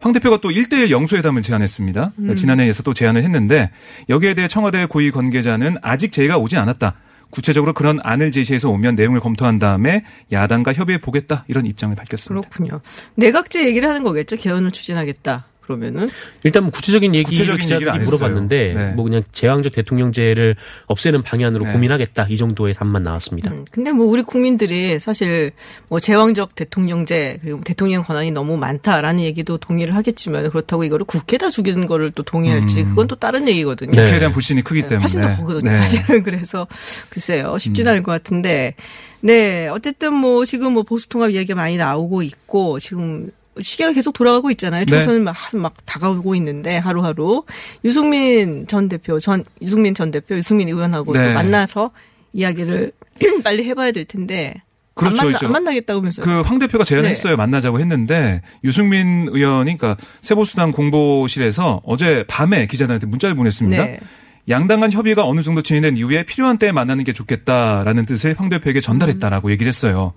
황 0.00 0.12
대표가 0.12 0.38
또 0.40 0.50
1대1 0.50 0.90
영수회담을 0.90 1.42
제안했습니다. 1.42 2.12
그러니까 2.14 2.36
지난해에서 2.36 2.84
또 2.84 2.94
제안을 2.94 3.24
했는데 3.24 3.70
여기에 4.08 4.34
대해 4.34 4.46
청와대 4.46 4.86
고위 4.86 5.10
관계자는 5.10 5.76
아직 5.82 6.12
제의가 6.12 6.38
오지 6.38 6.56
않았다. 6.56 6.94
구체적으로 7.30 7.72
그런 7.72 7.98
안을 8.02 8.32
제시해서 8.32 8.70
오면 8.70 8.94
내용을 8.94 9.20
검토한 9.20 9.58
다음에 9.58 10.04
야당과 10.32 10.72
협의해 10.72 11.00
보겠다 11.00 11.44
이런 11.48 11.66
입장을 11.66 11.94
밝혔습니다. 11.94 12.48
그렇군요. 12.48 12.80
내각제 13.16 13.66
얘기를 13.66 13.88
하는 13.88 14.02
거겠죠. 14.02 14.36
개헌을 14.36 14.70
추진하겠다. 14.70 15.46
그러면은 15.68 16.08
일단 16.44 16.62
뭐 16.62 16.72
구체적인 16.72 17.14
얘기를 17.14 17.54
구체적인 17.54 17.60
기자들이. 17.60 18.04
물어봤는데 18.04 18.72
네. 18.74 18.92
뭐 18.92 19.04
그냥 19.04 19.22
제왕적 19.32 19.72
대통령제를 19.74 20.56
없애는 20.86 21.22
방안으로 21.22 21.66
네. 21.66 21.72
고민하겠다 21.72 22.26
이 22.30 22.38
정도의 22.38 22.72
답만 22.72 23.02
나왔습니다. 23.02 23.50
음, 23.50 23.66
근데 23.70 23.92
뭐 23.92 24.06
우리 24.06 24.22
국민들이 24.22 24.98
사실 24.98 25.50
뭐 25.88 26.00
제왕적 26.00 26.54
대통령제 26.54 27.40
그리고 27.42 27.60
대통령 27.64 28.02
권한이 28.02 28.30
너무 28.30 28.56
많다라는 28.56 29.22
얘기도 29.22 29.58
동의를 29.58 29.94
하겠지만 29.94 30.48
그렇다고 30.48 30.84
이거를 30.84 31.04
국회에다 31.04 31.50
주기는 31.50 31.86
거를 31.86 32.12
또 32.12 32.22
동의할지 32.22 32.84
그건 32.84 33.06
또 33.06 33.14
다른 33.14 33.46
얘기거든요. 33.46 33.90
네. 33.90 34.04
국회에 34.04 34.18
대한 34.20 34.32
불신이 34.32 34.62
크기 34.62 34.80
때문에 34.82 35.00
훨씬 35.00 35.20
더 35.20 35.36
크거든요. 35.36 35.70
네. 35.70 35.76
사실은 35.76 36.22
그래서 36.24 36.66
글쎄요 37.10 37.58
쉽진 37.58 37.86
않을 37.86 38.02
것 38.02 38.10
같은데 38.12 38.74
네 39.20 39.68
어쨌든 39.68 40.14
뭐 40.14 40.46
지금 40.46 40.72
뭐 40.72 40.82
보수 40.82 41.10
통합 41.10 41.30
이야기가 41.30 41.54
많이 41.54 41.76
나오고 41.76 42.22
있고 42.22 42.80
지금 42.80 43.30
시계가 43.60 43.92
계속 43.92 44.12
돌아가고 44.12 44.50
있잖아요. 44.52 44.84
네. 44.84 44.90
총선은 44.90 45.24
막, 45.24 45.36
막 45.52 45.74
다가오고 45.84 46.34
있는데 46.36 46.78
하루하루 46.78 47.44
유승민 47.84 48.66
전 48.66 48.88
대표 48.88 49.20
전 49.20 49.44
유승민 49.62 49.94
전 49.94 50.10
대표 50.10 50.36
유승민 50.36 50.68
의원하고 50.68 51.12
네. 51.12 51.28
또 51.28 51.34
만나서 51.34 51.90
이야기를 52.32 52.92
빨리 53.44 53.64
해봐야 53.64 53.92
될 53.92 54.04
텐데 54.04 54.62
그렇죠, 54.94 55.20
안, 55.20 55.32
만나. 55.32 55.38
안 55.46 55.52
만나겠다고면서요. 55.52 56.24
그황 56.24 56.58
대표가 56.58 56.84
제안했어요. 56.84 57.36
만나자고 57.36 57.78
했는데 57.80 58.42
유승민 58.64 59.28
의원이 59.30 59.76
그러니까 59.76 59.96
세보수당 60.20 60.72
공보실에서 60.72 61.82
어제 61.84 62.24
밤에 62.26 62.66
기자들한테 62.66 63.06
문자를 63.06 63.36
보냈습니다. 63.36 63.84
네. 63.84 64.00
양당 64.48 64.80
간 64.80 64.90
협의가 64.90 65.26
어느 65.26 65.42
정도 65.42 65.62
진행된 65.62 65.96
이후에 65.98 66.24
필요한 66.24 66.58
때에 66.58 66.72
만나는 66.72 67.04
게 67.04 67.12
좋겠다라는 67.12 68.06
뜻을 68.06 68.34
황 68.38 68.48
대표에게 68.48 68.80
전달했다라고 68.80 69.50
얘기를 69.50 69.68
했어요. 69.68 70.14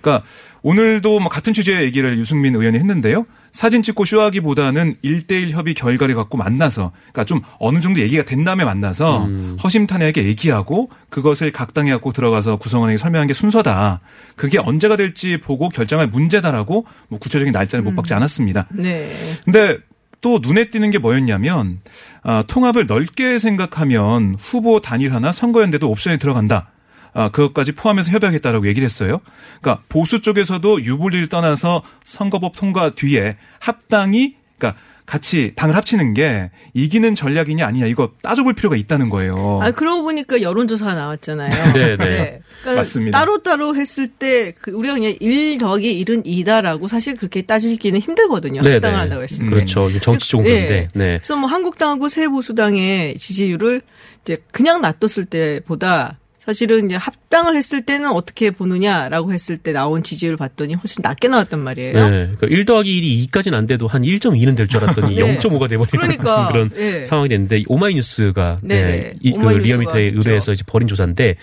그러니까 0.00 0.24
오늘도 0.62 1.20
뭐 1.20 1.28
같은 1.28 1.52
취지의 1.52 1.82
얘기를 1.84 2.18
유승민 2.18 2.54
의원이 2.54 2.78
했는데요. 2.78 3.26
사진 3.50 3.82
찍고 3.82 4.04
쇼하기보다는 4.04 4.96
1대1 5.04 5.50
협의 5.50 5.74
결과를 5.74 6.14
갖고 6.14 6.38
만나서 6.38 6.92
그러니까 7.12 7.24
좀 7.24 7.40
어느 7.58 7.80
정도 7.80 8.00
얘기가 8.00 8.24
된 8.24 8.44
다음에 8.44 8.64
만나서 8.64 9.28
허심탄회하게 9.62 10.24
얘기하고 10.24 10.90
그것을 11.10 11.50
각 11.52 11.74
당에 11.74 11.90
갖고 11.90 12.12
들어가서 12.12 12.56
구성원에게 12.56 12.96
설명한 12.96 13.26
게 13.26 13.34
순서다. 13.34 14.00
그게 14.36 14.58
언제가 14.58 14.96
될지 14.96 15.38
보고 15.38 15.68
결정할 15.68 16.06
문제다라고 16.06 16.86
뭐 17.08 17.18
구체적인 17.18 17.52
날짜를 17.52 17.82
못 17.82 17.94
박지 17.94 18.14
않았습니다. 18.14 18.68
네. 18.70 19.12
근데 19.44 19.78
또 20.22 20.38
눈에 20.40 20.68
띄는 20.68 20.90
게 20.90 20.98
뭐였냐면 20.98 21.80
아, 22.22 22.42
통합을 22.46 22.86
넓게 22.86 23.38
생각하면 23.38 24.36
후보 24.38 24.80
단일화나 24.80 25.32
선거연대도 25.32 25.90
옵션에 25.90 26.16
들어간다. 26.16 26.70
아, 27.14 27.30
그것까지 27.30 27.72
포함해서 27.72 28.10
협의하겠다라고 28.10 28.66
얘기를 28.66 28.84
했어요. 28.84 29.20
그러니까 29.60 29.84
보수 29.88 30.22
쪽에서도 30.22 30.84
유불리를 30.84 31.28
떠나서 31.28 31.82
선거법 32.04 32.56
통과 32.56 32.90
뒤에 32.90 33.36
합당이 33.58 34.36
그러니까 34.58 34.80
같이 35.04 35.52
당을 35.56 35.74
합치는 35.76 36.14
게 36.14 36.50
이기는 36.74 37.14
전략이냐 37.14 37.66
아니냐 37.66 37.86
이거 37.86 38.12
따져볼 38.22 38.54
필요가 38.54 38.76
있다는 38.76 39.08
거예요. 39.08 39.58
아 39.60 39.72
그러고 39.72 40.04
보니까 40.04 40.40
여론조사가 40.40 40.94
나왔잖아요. 40.94 41.50
네, 41.74 41.96
네. 41.96 42.40
그러니까 42.60 42.80
맞습니다. 42.80 43.18
따로 43.18 43.42
따로 43.42 43.74
했을 43.74 44.08
때그 44.08 44.70
우리가 44.70 44.94
그냥 44.94 45.14
1 45.20 45.58
더하기 45.58 46.04
1은 46.04 46.24
2다라고 46.24 46.88
사실 46.88 47.16
그렇게 47.16 47.42
따지기는 47.42 48.00
힘들거든요. 48.00 48.62
네, 48.62 48.78
네. 48.78 48.88
한다고 48.88 49.22
했을 49.22 49.44
때. 49.44 49.50
그렇죠. 49.50 49.90
정치적으로 50.00 50.48
네. 50.48 50.66
그런데. 50.66 50.88
네. 50.94 51.18
그래서 51.18 51.36
뭐 51.36 51.48
한국당하고 51.48 52.08
새보수당의 52.08 53.18
지지율을 53.18 53.82
이제 54.22 54.36
그냥 54.52 54.80
놔뒀을 54.80 55.26
때보다 55.26 56.18
사실은 56.44 56.86
이제 56.86 56.96
합당을 56.96 57.54
했을 57.54 57.82
때는 57.82 58.10
어떻게 58.10 58.50
보느냐라고 58.50 59.32
했을 59.32 59.58
때 59.58 59.70
나온 59.70 60.02
지지율을 60.02 60.36
봤더니 60.36 60.74
훨씬 60.74 61.00
낮게 61.00 61.28
나왔단 61.28 61.60
말이에요. 61.60 61.92
네. 61.92 62.10
그러니까 62.36 62.48
1 62.48 62.64
더하기 62.64 62.90
1이 63.00 63.30
2까지는 63.30 63.54
안 63.54 63.66
돼도 63.66 63.86
한 63.86 64.02
1.2는 64.02 64.56
될 64.56 64.66
줄 64.66 64.82
알았더니 64.82 65.14
네. 65.22 65.38
0.5가 65.38 65.68
돼버리는 65.68 65.86
그러니까, 65.86 66.48
그런 66.50 66.68
네. 66.70 67.04
상황이 67.04 67.28
됐는데 67.28 67.62
오마이뉴스가. 67.68 68.58
네. 68.62 69.12
이, 69.20 69.34
그 69.34 69.46
리얼미터에 69.46 70.06
했죠. 70.06 70.18
의뢰해서 70.18 70.52
이제 70.52 70.64
벌인 70.66 70.88
조사인데 70.88 71.36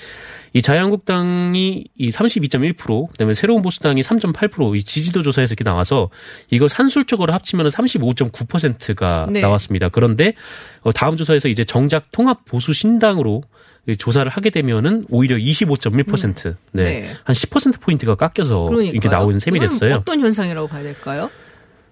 이 0.51 0.61
자유한국당이 0.61 1.85
이 1.95 2.09
32.1% 2.09 3.11
그다음에 3.11 3.33
새로운 3.35 3.61
보수당이 3.61 4.01
3.8%이 4.01 4.83
지지도 4.83 5.23
조사에서 5.23 5.53
이렇게 5.53 5.63
나와서 5.63 6.09
이거 6.49 6.67
산술적으로 6.67 7.31
합치면 7.31 7.67
35.9%가 7.67 9.27
네. 9.31 9.39
나왔습니다. 9.39 9.87
그런데 9.87 10.33
어, 10.81 10.91
다음 10.91 11.15
조사에서 11.15 11.47
이제 11.47 11.63
정작 11.63 12.11
통합 12.11 12.43
보수 12.43 12.73
신당으로 12.73 13.43
이 13.43 13.68
조사를 13.97 14.29
하게 14.29 14.49
되면은 14.49 15.05
오히려 15.09 15.35
25.1%. 15.37 16.55
네. 16.71 16.83
네. 16.83 17.09
한 17.23 17.33
10% 17.33 17.81
포인트가 17.81 18.15
깎여서 18.15 18.63
그러니까요. 18.63 18.91
이렇게 18.91 19.09
나오는 19.09 19.39
셈이 19.39 19.59
됐어요. 19.59 19.95
어떤 19.95 20.19
현상이라고 20.19 20.67
봐야 20.67 20.83
될까요? 20.83 21.29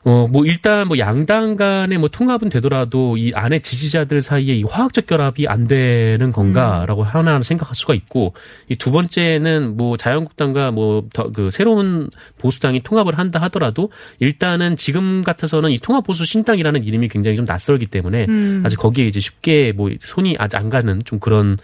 어, 0.03 0.27
뭐 0.31 0.45
일단 0.45 0.87
뭐 0.87 0.97
양당 0.97 1.55
간의 1.55 1.97
뭐 1.97 2.09
통합은 2.09 2.49
되더라도 2.49 3.17
이 3.17 3.31
안에 3.35 3.59
지지자들 3.59 4.21
사이에 4.21 4.55
이 4.55 4.63
화학적 4.63 5.05
결합이 5.05 5.47
안 5.47 5.67
되는 5.67 6.31
건가라고 6.31 7.03
하나 7.03 7.41
생각할 7.43 7.75
수가 7.75 7.93
있고 7.93 8.33
이 8.69 8.77
두 8.87 8.91
번째는 8.91 9.75
뭐 9.75 9.97
자유한국당과 9.97 10.71
뭐그 10.71 11.49
새로운 11.51 12.09
보수당이 12.39 12.83
통합을 12.83 13.17
한다 13.17 13.41
하더라도 13.41 13.91
일단은 14.19 14.77
지금 14.77 15.23
같아서는 15.23 15.71
이 15.71 15.77
통합 15.77 16.05
보수 16.05 16.25
신당이라는 16.25 16.85
이름이 16.85 17.09
굉장히 17.09 17.35
좀 17.35 17.45
낯설기 17.45 17.87
때문에 17.87 18.27
음. 18.29 18.63
아직 18.65 18.77
거기에 18.77 19.07
이제 19.07 19.19
쉽게 19.19 19.73
뭐 19.73 19.91
손이 19.99 20.37
아직 20.39 20.55
안 20.55 20.69
가는 20.69 21.01
좀 21.03 21.19
그런 21.19 21.57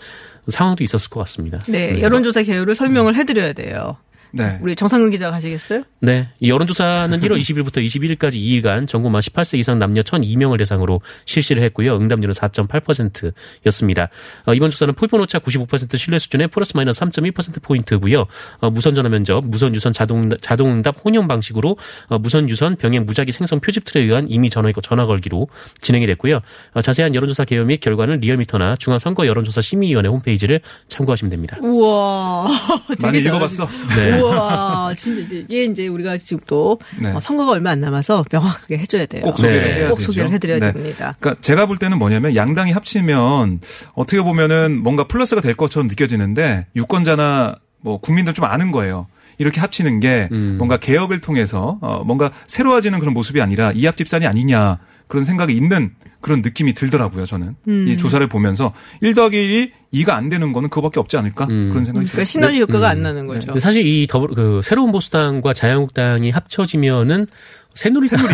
상황도 0.50 0.84
있었을 0.84 1.10
것 1.10 1.22
같습니다. 1.22 1.60
네, 1.70 2.02
여론조사 2.02 2.44
개요를 2.44 2.76
설명을 2.76 3.16
해드려야 3.16 3.54
돼요. 3.54 3.96
네. 4.36 4.58
우리 4.64 4.76
정상근 4.76 5.12
기자가 5.12 5.32
가시겠어요? 5.34 5.84
네. 6.00 6.28
이 6.40 6.50
여론조사는 6.50 7.20
1월 7.22 7.40
20일부터 7.40 7.78
21일까지 7.86 8.34
2일간 8.36 8.88
전국만 8.88 9.22
18세 9.22 9.60
이상 9.60 9.78
남녀 9.78 10.02
1,002명을 10.02 10.58
대상으로 10.58 11.02
실시를 11.26 11.62
했고요. 11.64 11.96
응답률은 11.98 12.34
4.8%였습니다. 12.34 14.10
어, 14.48 14.54
이번 14.56 14.72
조사는 14.72 14.96
표본 14.96 15.22
오차 15.22 15.38
95% 15.40 15.98
신뢰 15.98 16.18
수준의 16.18 16.48
플러스 16.48 16.76
마이너스 16.76 17.02
3.1%포인트고요. 17.02 18.26
어, 18.60 18.70
무선 18.72 18.96
전화 18.96 19.08
면접, 19.10 19.46
무선 19.46 19.76
유선 19.76 19.94
자동, 19.94 20.30
자동 20.42 20.72
응답 20.72 20.96
혼용 21.06 21.28
방식으로 21.28 21.78
어, 22.08 22.18
무선 22.18 22.50
유선 22.50 22.76
병행 22.76 23.06
무작위 23.06 23.32
생성 23.32 23.60
표집 23.60 23.84
틀에 23.86 24.04
의한 24.04 24.28
임의 24.30 24.50
전화, 24.50 24.72
전화 24.82 25.06
걸기로 25.06 25.48
진행이 25.82 26.08
됐고요. 26.08 26.40
어, 26.74 26.82
자세한 26.82 27.14
여론조사 27.14 27.46
개요 27.46 27.66
및 27.66 27.80
결과는 27.82 28.20
리얼미터나 28.22 28.78
중앙선거 28.78 29.28
여론조사 29.28 29.62
심의위원회 29.62 30.10
홈페이지를 30.10 30.60
참고하시면 30.88 31.30
됩니다. 31.30 31.58
우와. 31.62 32.48
되게 32.90 33.02
많이 33.06 33.20
잘하시- 33.22 33.28
읽어봤어. 33.28 33.68
네. 33.96 34.23
우와, 34.28 34.94
진짜 34.96 35.22
이제 35.22 35.46
이게 35.48 35.66
이제 35.66 35.88
우리가 35.88 36.18
지금 36.18 36.44
또 36.48 36.80
네. 37.02 37.12
어, 37.12 37.20
선거가 37.20 37.52
얼마 37.52 37.72
안 37.72 37.82
남아서 37.82 38.26
명확하게 38.32 38.78
해줘야 38.78 39.06
돼요. 39.06 39.24
꼭 39.24 39.38
소개를 39.38 39.62
네. 39.62 39.74
해야 39.74 39.90
꼭 39.90 39.98
되죠. 40.00 40.12
소개를 40.12 40.32
해드려야 40.32 40.60
네. 40.60 40.74
됩니다. 40.74 41.16
그러니까 41.20 41.42
제가 41.42 41.66
볼 41.66 41.78
때는 41.78 41.98
뭐냐면 42.00 42.36
양당이 42.36 42.72
합치면 42.72 43.62
어떻게 43.96 44.22
보면은 44.22 44.82
뭔가 44.82 45.06
플러스가 45.06 45.42
될 45.42 45.56
것처럼 45.56 45.88
느껴지는데 45.88 46.68
유권자나 46.76 47.56
뭐 47.82 47.98
국민들 48.00 48.34
좀 48.34 48.46
아는 48.46 48.72
거예요. 48.72 49.08
이렇게 49.38 49.60
합치는 49.60 50.00
게 50.00 50.30
음. 50.32 50.56
뭔가 50.58 50.78
개혁을 50.78 51.20
통해서 51.20 51.78
어 51.82 52.04
뭔가 52.06 52.32
새로워지는 52.48 53.00
그런 53.00 53.14
모습이 53.14 53.42
아니라 53.42 53.72
이합집산이 53.72 54.28
아니냐 54.28 54.78
그런 55.08 55.24
생각이 55.24 55.54
있는 55.54 55.92
그런 56.22 56.42
느낌이 56.42 56.74
들더라고요. 56.74 57.26
저는 57.26 57.56
음. 57.68 57.88
이 57.88 57.98
조사를 57.98 58.26
보면서 58.28 58.74
1 59.02 59.14
더하기 59.14 59.72
1이 59.92 60.06
2가 60.06 60.12
안 60.12 60.30
되는 60.30 60.54
거는 60.54 60.70
그거밖에 60.70 61.00
없지 61.00 61.18
않을까 61.18 61.46
음. 61.46 61.70
그런 61.70 61.86
생각이 61.86 62.06
그러니까 62.08 62.12
들어요. 62.12 62.26
시너지 62.26 62.62
효과가 62.62 62.88
음. 62.88 62.92
안 62.92 63.02
나는 63.02 63.28
거죠. 63.28 63.60
사실 63.60 63.86
이 63.86 64.08
더불 64.10 64.34
그 64.34 64.62
새로운 64.64 64.92
보수당과 64.92 65.54
자유한국당이 65.54 66.32
합쳐지면은 66.32 67.28
새누리당이 67.76 68.28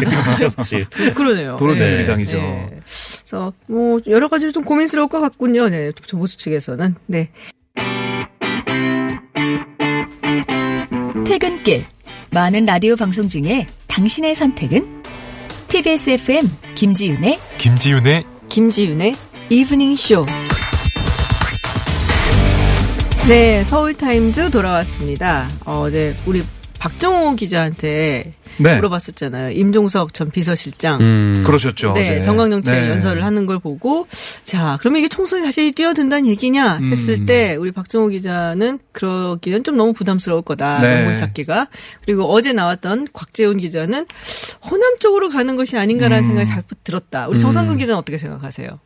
되는 0.00 0.22
거죠, 0.24 0.48
사실. 0.48 0.86
그러네요. 1.14 1.56
도로 1.56 1.72
네. 1.72 1.78
새누리당이죠. 1.78 2.36
네. 2.36 2.80
그래서 3.20 3.52
뭐 3.66 4.00
여러 4.06 4.28
가지로 4.28 4.52
좀 4.52 4.64
고민스러울 4.64 5.08
것 5.08 5.20
같군요. 5.20 5.68
네, 5.68 5.92
보수 6.12 6.38
측에서는 6.38 6.94
네. 7.06 7.30
퇴근길 11.24 11.84
많은 12.30 12.66
라디오 12.66 12.96
방송 12.96 13.28
중에 13.28 13.66
당신의 13.88 14.34
선택은 14.34 15.01
TBS 15.72 16.10
FM 16.10 16.50
김지윤의 16.74 17.38
김지윤의 17.56 18.24
김지윤의 18.50 19.14
이브닝 19.48 19.96
쇼. 19.96 20.22
네, 23.26 23.64
서울 23.64 23.96
타임즈 23.96 24.50
돌아왔습니다. 24.50 25.48
어제 25.64 26.14
우리 26.26 26.42
박정호 26.78 27.36
기자한테 27.36 28.34
네. 28.58 28.76
물어봤었잖아요. 28.76 29.50
임종석 29.50 30.14
전 30.14 30.30
비서실장. 30.30 31.00
음. 31.00 31.42
그러셨죠. 31.44 31.92
네, 31.92 32.02
어제. 32.02 32.20
정강정책 32.20 32.74
네. 32.74 32.90
연설을 32.90 33.24
하는 33.24 33.46
걸 33.46 33.58
보고 33.58 34.06
자, 34.44 34.76
그러면 34.80 35.00
이게 35.00 35.08
총선이 35.08 35.42
다시 35.42 35.72
뛰어든다는 35.72 36.26
얘기냐 36.26 36.78
했을 36.78 37.20
음. 37.20 37.26
때 37.26 37.56
우리 37.56 37.72
박정호 37.72 38.08
기자는 38.08 38.78
그러기는 38.92 39.64
좀 39.64 39.76
너무 39.76 39.92
부담스러울 39.92 40.42
거다. 40.42 40.78
네. 40.80 41.00
논문 41.00 41.16
찾기가. 41.16 41.68
그리고 42.04 42.24
어제 42.32 42.52
나왔던 42.52 43.08
곽재훈 43.12 43.56
기자는 43.56 44.06
호남 44.70 44.98
쪽으로 44.98 45.28
가는 45.28 45.56
것이 45.56 45.76
아닌가라는 45.76 46.24
음. 46.24 46.26
생각이 46.26 46.48
자꾸 46.48 46.74
들었다. 46.84 47.28
우리 47.28 47.38
정상근 47.38 47.78
기자는 47.78 47.98
어떻게 47.98 48.18
생각하세요? 48.18 48.78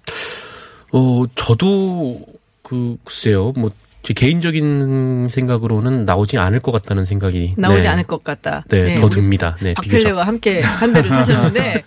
어, 0.93 1.25
저도 1.35 2.25
그 2.63 2.97
글쎄요. 3.05 3.53
뭐 3.57 3.71
제 4.07 4.15
개인적인 4.15 5.27
생각으로는 5.29 6.05
나오지 6.05 6.39
않을 6.39 6.61
것 6.61 6.71
같다는 6.71 7.05
생각이 7.05 7.55
나오지 7.59 7.83
네. 7.83 7.89
않을 7.89 8.05
것 8.05 8.23
같다. 8.23 8.65
네, 8.69 8.95
더 9.01 9.07
우리 9.07 9.11
듭니다. 9.11 9.57
네. 9.61 9.75
박필래와 9.75 10.25
함께 10.25 10.61
한 10.61 10.93
대를 10.93 11.11
타셨는데, 11.11 11.83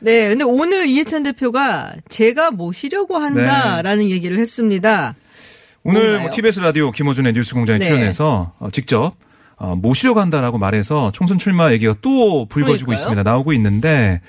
네, 0.00 0.28
근데 0.30 0.44
오늘 0.44 0.86
이해찬 0.86 1.24
대표가 1.24 1.92
제가 2.08 2.52
모시려고 2.52 3.18
한다라는 3.18 4.08
얘기를 4.08 4.38
했습니다. 4.38 5.14
오늘? 5.82 6.20
뭐 6.20 6.30
TBS 6.30 6.60
라디오 6.60 6.90
김호준의 6.90 7.34
뉴스공장에 7.34 7.80
네. 7.80 7.86
출연해서 7.86 8.54
어, 8.58 8.68
직접 8.72 9.12
어, 9.56 9.76
모시려고 9.76 10.20
한다라고 10.20 10.56
말해서 10.56 11.10
총선 11.12 11.36
출마 11.36 11.70
얘기가 11.72 11.96
또 12.00 12.46
불거지고 12.46 12.86
그러니까요. 12.86 12.94
있습니다. 12.94 13.22
나오고 13.24 13.52
있는데 13.52 14.22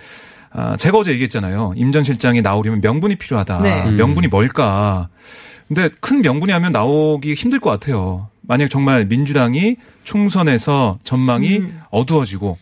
아, 0.51 0.75
제가 0.75 0.97
어제 0.97 1.11
얘기했잖아요. 1.11 1.71
임 1.77 1.93
전 1.93 2.03
실장이 2.03 2.41
나오려면 2.41 2.81
명분이 2.81 3.15
필요하다. 3.15 3.61
네. 3.61 3.83
음. 3.85 3.95
명분이 3.95 4.27
뭘까? 4.27 5.07
근데 5.69 5.87
큰 6.01 6.21
명분이 6.21 6.51
하면 6.51 6.71
나오기 6.73 7.33
힘들 7.35 7.59
것 7.59 7.69
같아요. 7.69 8.27
만약 8.41 8.69
정말 8.69 9.05
민주당이 9.05 9.77
총선에서 10.03 10.97
전망이 11.03 11.57
음. 11.59 11.81
어두워지고 11.91 12.57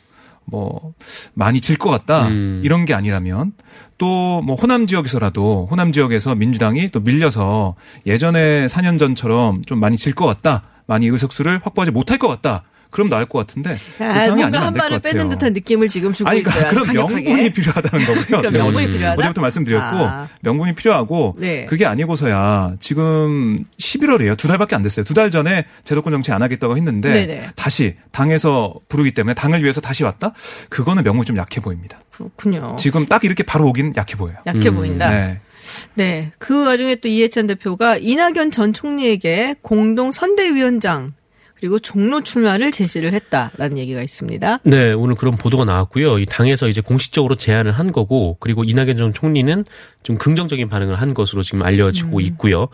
뭐 0.46 0.94
많이 1.34 1.60
질 1.62 1.78
것 1.78 1.90
같다 1.90 2.28
음. 2.28 2.62
이런 2.64 2.86
게 2.86 2.94
아니라면 2.94 3.54
또 3.98 4.42
뭐 4.44 4.56
호남 4.56 4.86
지역에서라도 4.88 5.68
호남 5.72 5.92
지역에서 5.92 6.36
민주당이 6.36 6.90
또 6.92 7.00
밀려서 7.00 7.76
예전에 8.06 8.68
4년 8.68 9.00
전처럼 9.00 9.64
좀 9.66 9.80
많이 9.80 9.98
질 9.98 10.14
것 10.14 10.26
같다 10.26 10.64
많이 10.86 11.08
의석수를 11.08 11.60
확보하지 11.64 11.92
못할 11.92 12.18
것 12.18 12.28
같다 12.28 12.64
그럼 12.90 13.10
나을 13.10 13.26
것 13.26 13.40
같은데 13.40 13.78
그 13.98 14.04
아, 14.06 14.14
상황이 14.14 14.42
뭔가 14.42 14.66
한 14.66 14.74
발을. 14.74 15.00
빼는 15.00 15.30
듯한 15.30 15.54
느낌을 15.54 15.88
지금 15.88 16.14
주고 16.14 16.30
아니, 16.30 16.40
있어요. 16.40 16.54
그러니까 16.54 16.70
그럼 16.72 16.86
강력하게. 16.88 17.24
명분이 17.24 17.50
필요하다는 17.54 18.06
거고요. 18.06 18.26
그럼 18.40 18.54
명분이. 18.54 18.88
필요하다? 18.88 19.20
어제부터 19.20 19.42
말씀드렸고 19.42 19.98
아. 20.06 20.28
명분이 20.42 20.76
필요하고 20.76 21.36
네. 21.38 21.66
그게 21.66 21.86
아니고서야 21.86 22.74
지금 22.80 23.66
11월이에요. 23.80 24.38
두 24.38 24.48
달밖에 24.48 24.76
안 24.76 24.84
됐어요. 24.84 25.04
두 25.06 25.14
달 25.14 25.32
전에 25.32 25.66
제도권 25.84 26.12
정치 26.14 26.32
안 26.32 26.42
하겠다고 26.42 26.78
했는데 26.78 27.12
네네. 27.12 27.50
다시 27.56 27.96
당에서 28.12 28.76
부르기 28.88 29.12
때문에 29.12 29.34
당을 29.34 29.62
위해서 29.64 29.82
다시 29.82 30.04
왔다? 30.04 30.32
그거는 30.70 31.04
명분이 31.04 31.26
좀 31.26 31.38
약해 31.38 31.60
보입니다. 31.60 32.00
그렇군요. 32.12 32.68
지금 32.80 33.06
딱 33.06 33.24
이렇게 33.24 33.44
바로 33.44 33.68
오기는 33.68 33.94
약해 33.98 34.16
보여요. 34.16 34.38
약해 34.46 34.70
음, 34.70 34.76
보인다. 34.76 35.10
네. 35.10 35.40
네. 35.96 36.32
그 36.38 36.66
와중에 36.66 36.96
또 36.96 37.08
이해찬 37.10 37.48
대표가 37.48 37.98
이낙연 37.98 38.52
전 38.52 38.72
총리에게 38.74 39.56
공동 39.62 40.12
선대위원장 40.12 41.14
그리고 41.60 41.80
종로 41.80 42.22
출마를 42.22 42.72
제시를 42.72 43.14
했다라는 43.14 43.78
얘기가 43.78 44.02
있습니다. 44.02 44.60
네, 44.64 44.94
오늘 44.94 45.16
그런 45.16 45.36
보도가 45.36 45.66
나왔고요. 45.66 46.20
이 46.20 46.26
당에서 46.26 46.68
이제 46.68 46.82
공식적으로 46.82 47.36
제안을 47.36 47.72
한 47.72 47.92
거고, 47.92 48.38
그리고 48.40 48.64
이낙연 48.64 48.98
전 48.98 49.14
총리는 49.14 49.66
좀 50.04 50.18
긍정적인 50.18 50.70
반응을 50.70 50.96
한 50.96 51.14
것으로 51.14 51.42
지금 51.44 51.64
알려지고 51.64 52.18
음. 52.18 52.22
있고요. 52.22 52.68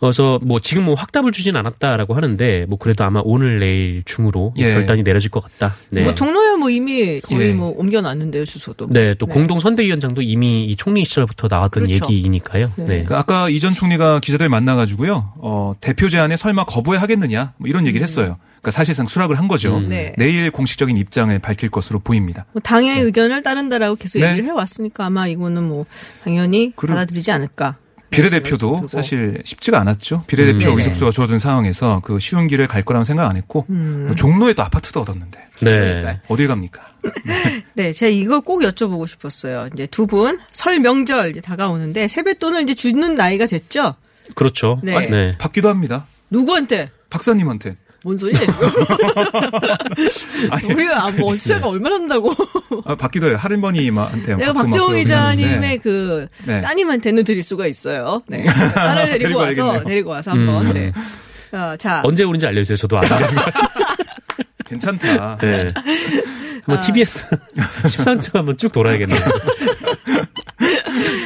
그래서 0.00 0.38
뭐 0.42 0.60
지금 0.60 0.84
뭐 0.84 0.94
확답을 0.94 1.32
주진 1.32 1.56
않았다라고 1.56 2.14
하는데, 2.14 2.66
뭐 2.68 2.78
그래도 2.78 3.04
아마 3.04 3.20
오늘 3.24 3.58
내일 3.58 4.02
중으로 4.04 4.54
예. 4.56 4.72
결단이 4.72 5.02
내려질 5.02 5.30
것 5.30 5.42
같다. 5.42 5.74
네. 5.90 6.04
뭐 6.04 6.14
종로야 6.14 6.56
뭐 6.56 6.70
이미 6.70 7.20
거의 7.20 7.48
예. 7.50 7.52
뭐 7.52 7.74
옮겨놨는데요 7.76 8.44
주소도. 8.44 8.90
네, 8.90 9.14
또 9.14 9.26
네. 9.26 9.32
공동 9.32 9.58
선대위원장도 9.58 10.22
이미 10.22 10.64
이 10.64 10.76
총리 10.76 11.04
시절부터 11.04 11.48
나왔던 11.50 11.86
그렇죠. 11.86 12.04
얘기이니까요. 12.04 12.72
네. 12.76 12.84
네. 12.84 13.04
그 13.04 13.16
아까 13.16 13.48
이전 13.48 13.74
총리가 13.74 14.20
기자들 14.20 14.48
만나가지고요, 14.48 15.32
어, 15.38 15.74
대표 15.80 16.08
제안에 16.08 16.36
설마 16.36 16.64
거부해 16.64 16.98
하겠느냐, 16.98 17.54
뭐 17.56 17.68
이런 17.68 17.86
얘기를 17.86 18.02
했어요. 18.02 18.36
그러니까 18.46 18.70
사실상 18.70 19.06
수락을 19.06 19.38
한 19.38 19.48
거죠. 19.48 19.78
음. 19.78 19.88
네. 19.88 20.12
내일 20.16 20.50
공식적인 20.50 20.96
입장을 20.96 21.36
밝힐 21.38 21.70
것으로 21.70 21.98
보입니다. 22.00 22.44
뭐 22.52 22.60
당의 22.60 23.00
의견을 23.02 23.42
따른다라고 23.42 23.96
계속 23.96 24.18
네. 24.18 24.30
얘기를 24.30 24.48
해왔으니까 24.48 25.06
아마 25.06 25.26
이거는 25.28 25.62
뭐 25.62 25.86
당연히 26.24 26.72
그리고 26.76 26.94
받아들이지 26.94 27.30
않을까. 27.30 27.76
비례대표도 28.10 28.72
들고. 28.72 28.88
사실 28.88 29.42
쉽지가 29.44 29.78
않았죠. 29.80 30.24
비례대표 30.26 30.56
음. 30.56 30.60
네네. 30.60 30.74
의석수가 30.76 31.10
줄어든 31.10 31.38
상황에서 31.38 32.00
그 32.02 32.18
쉬운 32.18 32.46
길을 32.48 32.66
갈 32.66 32.82
거라는 32.82 33.04
생각 33.04 33.28
안 33.28 33.36
했고 33.36 33.66
음. 33.70 34.12
종로에도 34.16 34.62
아파트도 34.62 35.00
얻었는데 35.00 35.38
네. 35.60 35.70
그러니까요. 35.78 36.16
어딜 36.28 36.48
갑니까? 36.48 36.88
네, 37.74 37.92
제가 37.92 38.10
이거 38.10 38.40
꼭 38.40 38.62
여쭤보고 38.62 39.06
싶었어요. 39.06 39.68
이제 39.74 39.86
두 39.86 40.06
분 40.06 40.40
설 40.50 40.80
명절 40.80 41.30
이제 41.30 41.40
다가오는데 41.40 42.08
세뱃돈을 42.08 42.62
이제 42.62 42.74
주는 42.74 43.14
나이가 43.14 43.46
됐죠? 43.46 43.94
그렇죠. 44.34 44.80
네. 44.82 44.96
아니, 44.96 45.10
네. 45.10 45.36
받기도 45.38 45.68
합니다. 45.68 46.06
누구한테? 46.30 46.90
박사님한테. 47.10 47.76
뭔 48.04 48.16
소리야 48.16 48.40
우리가 50.72 51.06
아, 51.06 51.10
뭐 51.10 51.30
월세가 51.30 51.66
얼마나 51.66 51.96
한다고? 51.96 52.32
아, 52.84 52.94
받기도 52.94 53.26
해요. 53.26 53.36
할머니한테 53.36 54.36
내가 54.36 54.52
막 54.52 54.70
기자님의 54.70 55.04
그러는데. 55.04 55.78
그 55.78 56.28
네. 56.44 56.60
따님한테는 56.60 57.24
드릴 57.24 57.42
수가 57.42 57.66
있어요. 57.66 58.22
네. 58.28 58.44
딸을 58.74 59.18
데리고 59.18 59.20
데리고 59.22 59.38
와서 59.40 59.66
와야겠네요. 59.66 59.88
데리고 59.88 60.10
와서 60.10 60.30
한번. 60.30 60.66
음. 60.66 60.74
네. 60.74 60.92
어, 61.50 61.74
자, 61.76 62.02
언제 62.04 62.22
오는지 62.24 62.46
알려주세요. 62.46 62.76
저도 62.76 62.98
알아요. 62.98 63.26
괜찮다. 64.68 65.38
네. 65.42 65.72
한번 66.64 66.80
TBS 66.84 67.26
13층 67.84 68.34
한번 68.34 68.56
쭉 68.58 68.70
돌아야겠네요. 68.72 69.18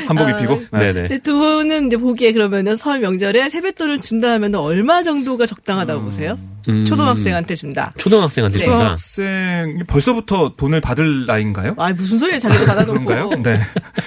한복 0.06 0.26
아, 0.26 0.30
입히고. 0.30 0.62
네. 0.72 0.78
네네. 0.78 0.92
근데 0.92 1.18
두 1.18 1.36
분은 1.38 1.86
이제 1.86 1.96
보기에 1.96 2.32
그러면은 2.32 2.76
설 2.76 3.00
명절에 3.00 3.48
세뱃돈을 3.48 4.00
준다 4.00 4.32
하면 4.32 4.54
얼마 4.54 5.02
정도가 5.02 5.46
적당하다고 5.46 6.02
보세요? 6.02 6.38
음. 6.68 6.84
초등학생한테 6.84 7.54
준다. 7.56 7.92
초등학생한테 7.98 8.58
네. 8.58 8.64
준다. 8.64 8.78
초등학생 8.78 9.84
벌써부터 9.86 10.54
돈을 10.56 10.80
받을 10.80 11.26
나이인가요? 11.26 11.74
아 11.78 11.92
무슨 11.92 12.18
소리야 12.18 12.38
자기도 12.38 12.64
받아놓고. 12.66 13.04
그런가요? 13.04 13.30
네. 13.42 13.58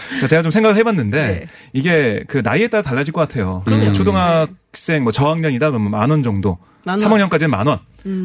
그러니까 0.10 0.28
제가 0.28 0.41
좀 0.41 0.52
생각을 0.52 0.78
해봤는데 0.78 1.28
네. 1.28 1.45
이게 1.74 2.24
그 2.28 2.38
나이에 2.43 2.67
따라 2.67 2.84
달라질 2.84 3.12
것 3.13 3.21
같아요. 3.21 3.62
그럼요. 3.65 3.91
초등학생 3.93 5.04
뭐 5.04 5.12
저학년이다 5.12 5.71
그러면 5.71 5.91
만 5.91 6.10
원 6.12 6.24
정도. 6.24 6.58
만 6.86 7.00
원. 7.02 7.12
3학년까지는 7.30 7.48
만 7.50 7.67
원. 7.67 7.80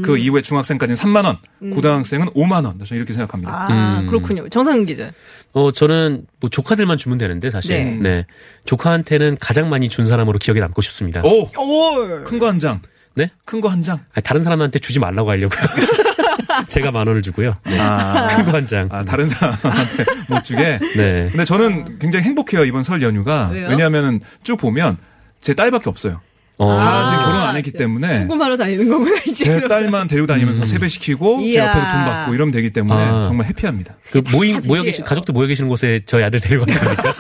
그 0.05 0.19
이후에 0.19 0.43
중학생까지는 0.43 0.95
3만 0.97 1.25
원. 1.25 1.39
고등학생은 1.75 2.29
5만 2.29 2.65
원. 2.67 2.79
저는 2.85 2.99
이렇게 2.99 3.13
생각합니다. 3.15 3.53
아 3.53 4.01
음. 4.01 4.07
그렇군요. 4.07 4.49
정상근 4.49 4.87
기자. 4.87 5.11
어, 5.53 5.71
저는 5.73 6.27
뭐 6.41 6.51
조카들만 6.51 6.99
주면 6.99 7.19
되는데 7.19 7.51
사실. 7.51 7.77
네. 7.77 7.99
네. 8.01 8.27
조카한테는 8.67 9.39
가장 9.41 9.69
많이 9.71 9.89
준 9.89 10.07
사람으로 10.07 10.39
기억에 10.39 10.61
남고 10.61 10.83
싶습니다. 10.83 11.23
오! 11.25 11.49
올. 11.57 12.25
큰거 12.25 12.47
한 12.49 12.59
장. 12.59 12.81
네? 13.15 13.31
큰 13.45 13.61
거 13.61 13.69
한 13.69 13.83
장. 13.83 13.99
아니, 14.15 14.23
다른 14.23 14.45
사람한테 14.45 14.79
주지 14.79 15.01
말라고 15.01 15.31
하려고요. 15.31 15.61
제가 16.69 16.91
만 16.93 17.07
원을 17.09 17.23
주고요. 17.23 17.57
네. 17.65 17.79
아, 17.79 18.29
큰거 18.29 18.53
한 18.53 18.67
장. 18.67 18.89
아, 18.93 19.03
다른 19.05 19.27
사람한테 19.27 20.05
못 20.29 20.45
주게. 20.45 20.79
네. 20.97 21.29
근데 21.31 21.45
저는 21.45 21.99
굉장히 21.99 22.25
행복해요, 22.27 22.65
이번 22.65 22.83
설 22.83 23.03
연휴가. 23.03 23.49
왜요? 23.53 23.69
왜냐하면 23.69 24.21
쭉 24.43 24.57
보면 24.57 24.97
제 25.41 25.55
딸밖에 25.55 25.89
없어요. 25.89 26.21
어. 26.63 26.77
다 26.79 27.07
지금 27.07 27.19
아, 27.19 27.25
결혼 27.25 27.41
안 27.41 27.57
했기 27.57 27.73
네. 27.73 27.79
때문에 27.79 28.17
수금하러 28.21 28.57
다니는 28.57 28.89
거구나 28.89 29.17
이제. 29.27 29.45
제. 29.45 29.67
딸만 29.69 30.09
데리고 30.09 30.27
다니면서 30.27 30.67
세배시키고 30.67 31.41
제 31.41 31.47
이야. 31.47 31.69
옆에서 31.69 31.81
돈 31.93 32.05
받고 32.05 32.35
이러면 32.35 32.53
되기 32.53 32.71
때문에 32.71 33.01
아. 33.03 33.25
정말 33.25 33.47
해피합니다. 33.47 33.95
그 34.11 34.23
모임, 34.31 34.57
모여 34.57 34.61
빚이에요. 34.63 34.83
계신, 34.83 35.05
가족들 35.05 35.33
모여 35.33 35.47
계신 35.47 35.69
곳에 35.69 36.01
저희 36.05 36.23
아들 36.23 36.39
데리고 36.41 36.67
갑니까? 36.67 37.15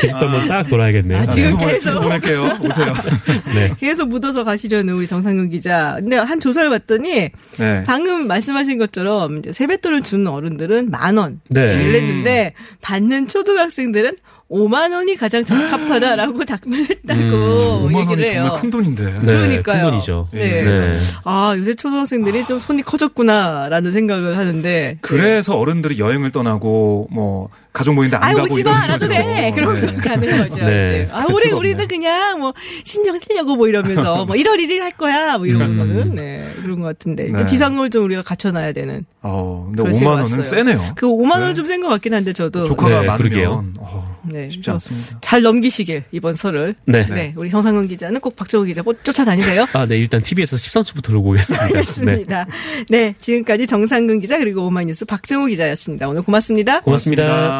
게시도 0.00 0.18
한번 0.26 0.40
싹 0.46 0.68
돌아야겠네요. 0.68 1.18
아, 1.20 1.26
지금 1.26 1.50
주소 1.50 1.58
보내- 1.58 1.72
계속- 1.72 1.80
주소 1.90 2.00
보낼게요. 2.00 2.58
오세요. 2.64 2.94
네. 3.54 3.70
계속 3.78 4.08
묻어서 4.08 4.44
가시려는 4.44 4.94
우리 4.94 5.06
정상근 5.06 5.50
기자. 5.50 5.96
근데 5.98 6.16
한 6.16 6.40
조사를 6.40 6.68
봤더니 6.70 7.30
네. 7.58 7.82
방금 7.86 8.26
말씀하신 8.26 8.78
것처럼 8.78 9.38
이제 9.38 9.52
세뱃돈을 9.52 10.02
주는 10.02 10.26
어른들은 10.26 10.90
만 10.90 11.16
원. 11.16 11.40
네. 11.50 11.60
이랬는데 11.84 12.52
받는 12.82 13.28
초등학생들은 13.28 14.12
5만 14.50 14.92
원이 14.92 15.16
가장 15.16 15.44
적합하다라고 15.44 16.44
답변했다고 16.44 17.20
음, 17.20 17.88
5만 17.88 17.94
원이 17.94 18.00
얘기를 18.00 18.24
해요. 18.24 18.42
정말 18.42 18.60
큰 18.60 18.70
돈인데. 18.70 19.04
네, 19.04 19.20
그러니까요. 19.20 19.82
큰 19.84 19.90
돈이죠. 19.90 20.28
네. 20.32 20.62
네. 20.62 20.94
아, 21.24 21.54
요새 21.56 21.74
초등학생들이 21.74 22.44
좀 22.46 22.58
손이 22.58 22.82
커졌구나라는 22.82 23.92
생각을 23.92 24.36
하는데. 24.36 24.98
그래서 25.00 25.56
어른들이 25.56 25.98
여행을 26.00 26.32
떠나고 26.32 27.08
뭐 27.12 27.48
가족 27.72 27.94
모임도 27.94 28.16
안 28.16 28.22
아이 28.22 28.34
가고 28.34 28.52
오지 28.52 28.62
마, 28.64 28.70
이러는 28.70 28.88
나도 28.88 29.08
거죠. 29.08 29.20
돼. 29.20 29.52
그러면서 29.54 29.86
네. 29.86 29.96
가는 29.96 30.38
거죠. 30.38 30.56
네. 30.56 30.64
네. 30.64 31.08
아, 31.12 31.20
할 31.20 31.26
우리, 31.30 31.44
수가 31.44 31.56
우리는 31.56 31.74
없네. 31.76 31.86
그냥 31.86 32.40
뭐 32.40 32.52
신청하려고 32.84 33.56
뭐 33.56 33.68
이러면서 33.68 34.24
뭐 34.26 34.36
1월 34.36 34.56
1일 34.58 34.80
할 34.80 34.90
거야 34.92 35.38
뭐 35.38 35.46
이런 35.46 35.62
음. 35.62 35.78
거는. 35.78 36.14
네. 36.14 36.46
그런 36.62 36.80
것 36.80 36.86
같은데. 36.86 37.24
이제 37.24 37.32
네. 37.32 37.46
비상금을 37.46 37.90
좀 37.90 38.04
우리가 38.04 38.22
갖춰놔야 38.22 38.72
되는. 38.72 39.04
어, 39.22 39.64
근데 39.68 39.82
그런 39.82 39.92
5만 39.92 39.96
식으로 39.96 40.10
원은 40.10 40.22
왔어요. 40.24 40.42
세네요. 40.42 40.92
그 40.96 41.06
5만 41.06 41.30
원 41.32 41.48
네. 41.48 41.54
좀센 41.54 41.80
것 41.80 41.88
같긴 41.88 42.14
한데 42.14 42.32
저도. 42.32 42.64
조카가 42.64 43.00
네, 43.02 43.06
많으면. 43.06 43.74
어, 43.78 44.18
네. 44.24 44.50
쉽지 44.50 44.62
좀 44.62 44.74
않습니다. 44.74 45.18
잘 45.20 45.42
넘기시길 45.42 46.04
이번 46.12 46.34
설을. 46.34 46.74
네. 46.86 47.06
네. 47.06 47.32
우리 47.36 47.50
정상근 47.50 47.88
기자는 47.88 48.20
꼭 48.20 48.36
박정우 48.36 48.64
기자 48.64 48.82
꼭 48.82 49.02
쫓아다니세요. 49.04 49.66
아, 49.74 49.86
네. 49.86 49.98
일단 49.98 50.20
TV에서 50.20 50.56
13초부터 50.56 51.04
들고 51.04 51.30
오겠습니다. 51.30 51.66
네. 51.68 51.78
알겠습니다. 51.78 52.46
네. 52.88 53.14
지금까지 53.18 53.66
정상근 53.66 54.20
기자 54.20 54.38
그리고 54.38 54.66
오마이뉴스 54.66 55.04
박정우 55.04 55.46
기자였습니다. 55.46 56.08
오늘 56.08 56.22
고맙습니다. 56.22 56.80
고맙습니다. 56.80 57.59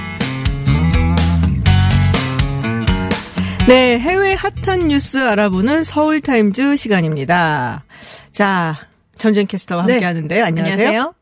네, 3.71 3.97
해외 3.99 4.33
핫한 4.33 4.89
뉴스 4.89 5.17
알아보는 5.17 5.83
서울타임즈 5.83 6.75
시간입니다. 6.75 7.85
자, 8.33 8.75
전전 9.17 9.47
캐스터와 9.47 9.83
함께 9.83 10.01
네. 10.01 10.05
하는데 10.05 10.41
안녕하세요. 10.41 10.73
안녕하세요. 10.73 11.13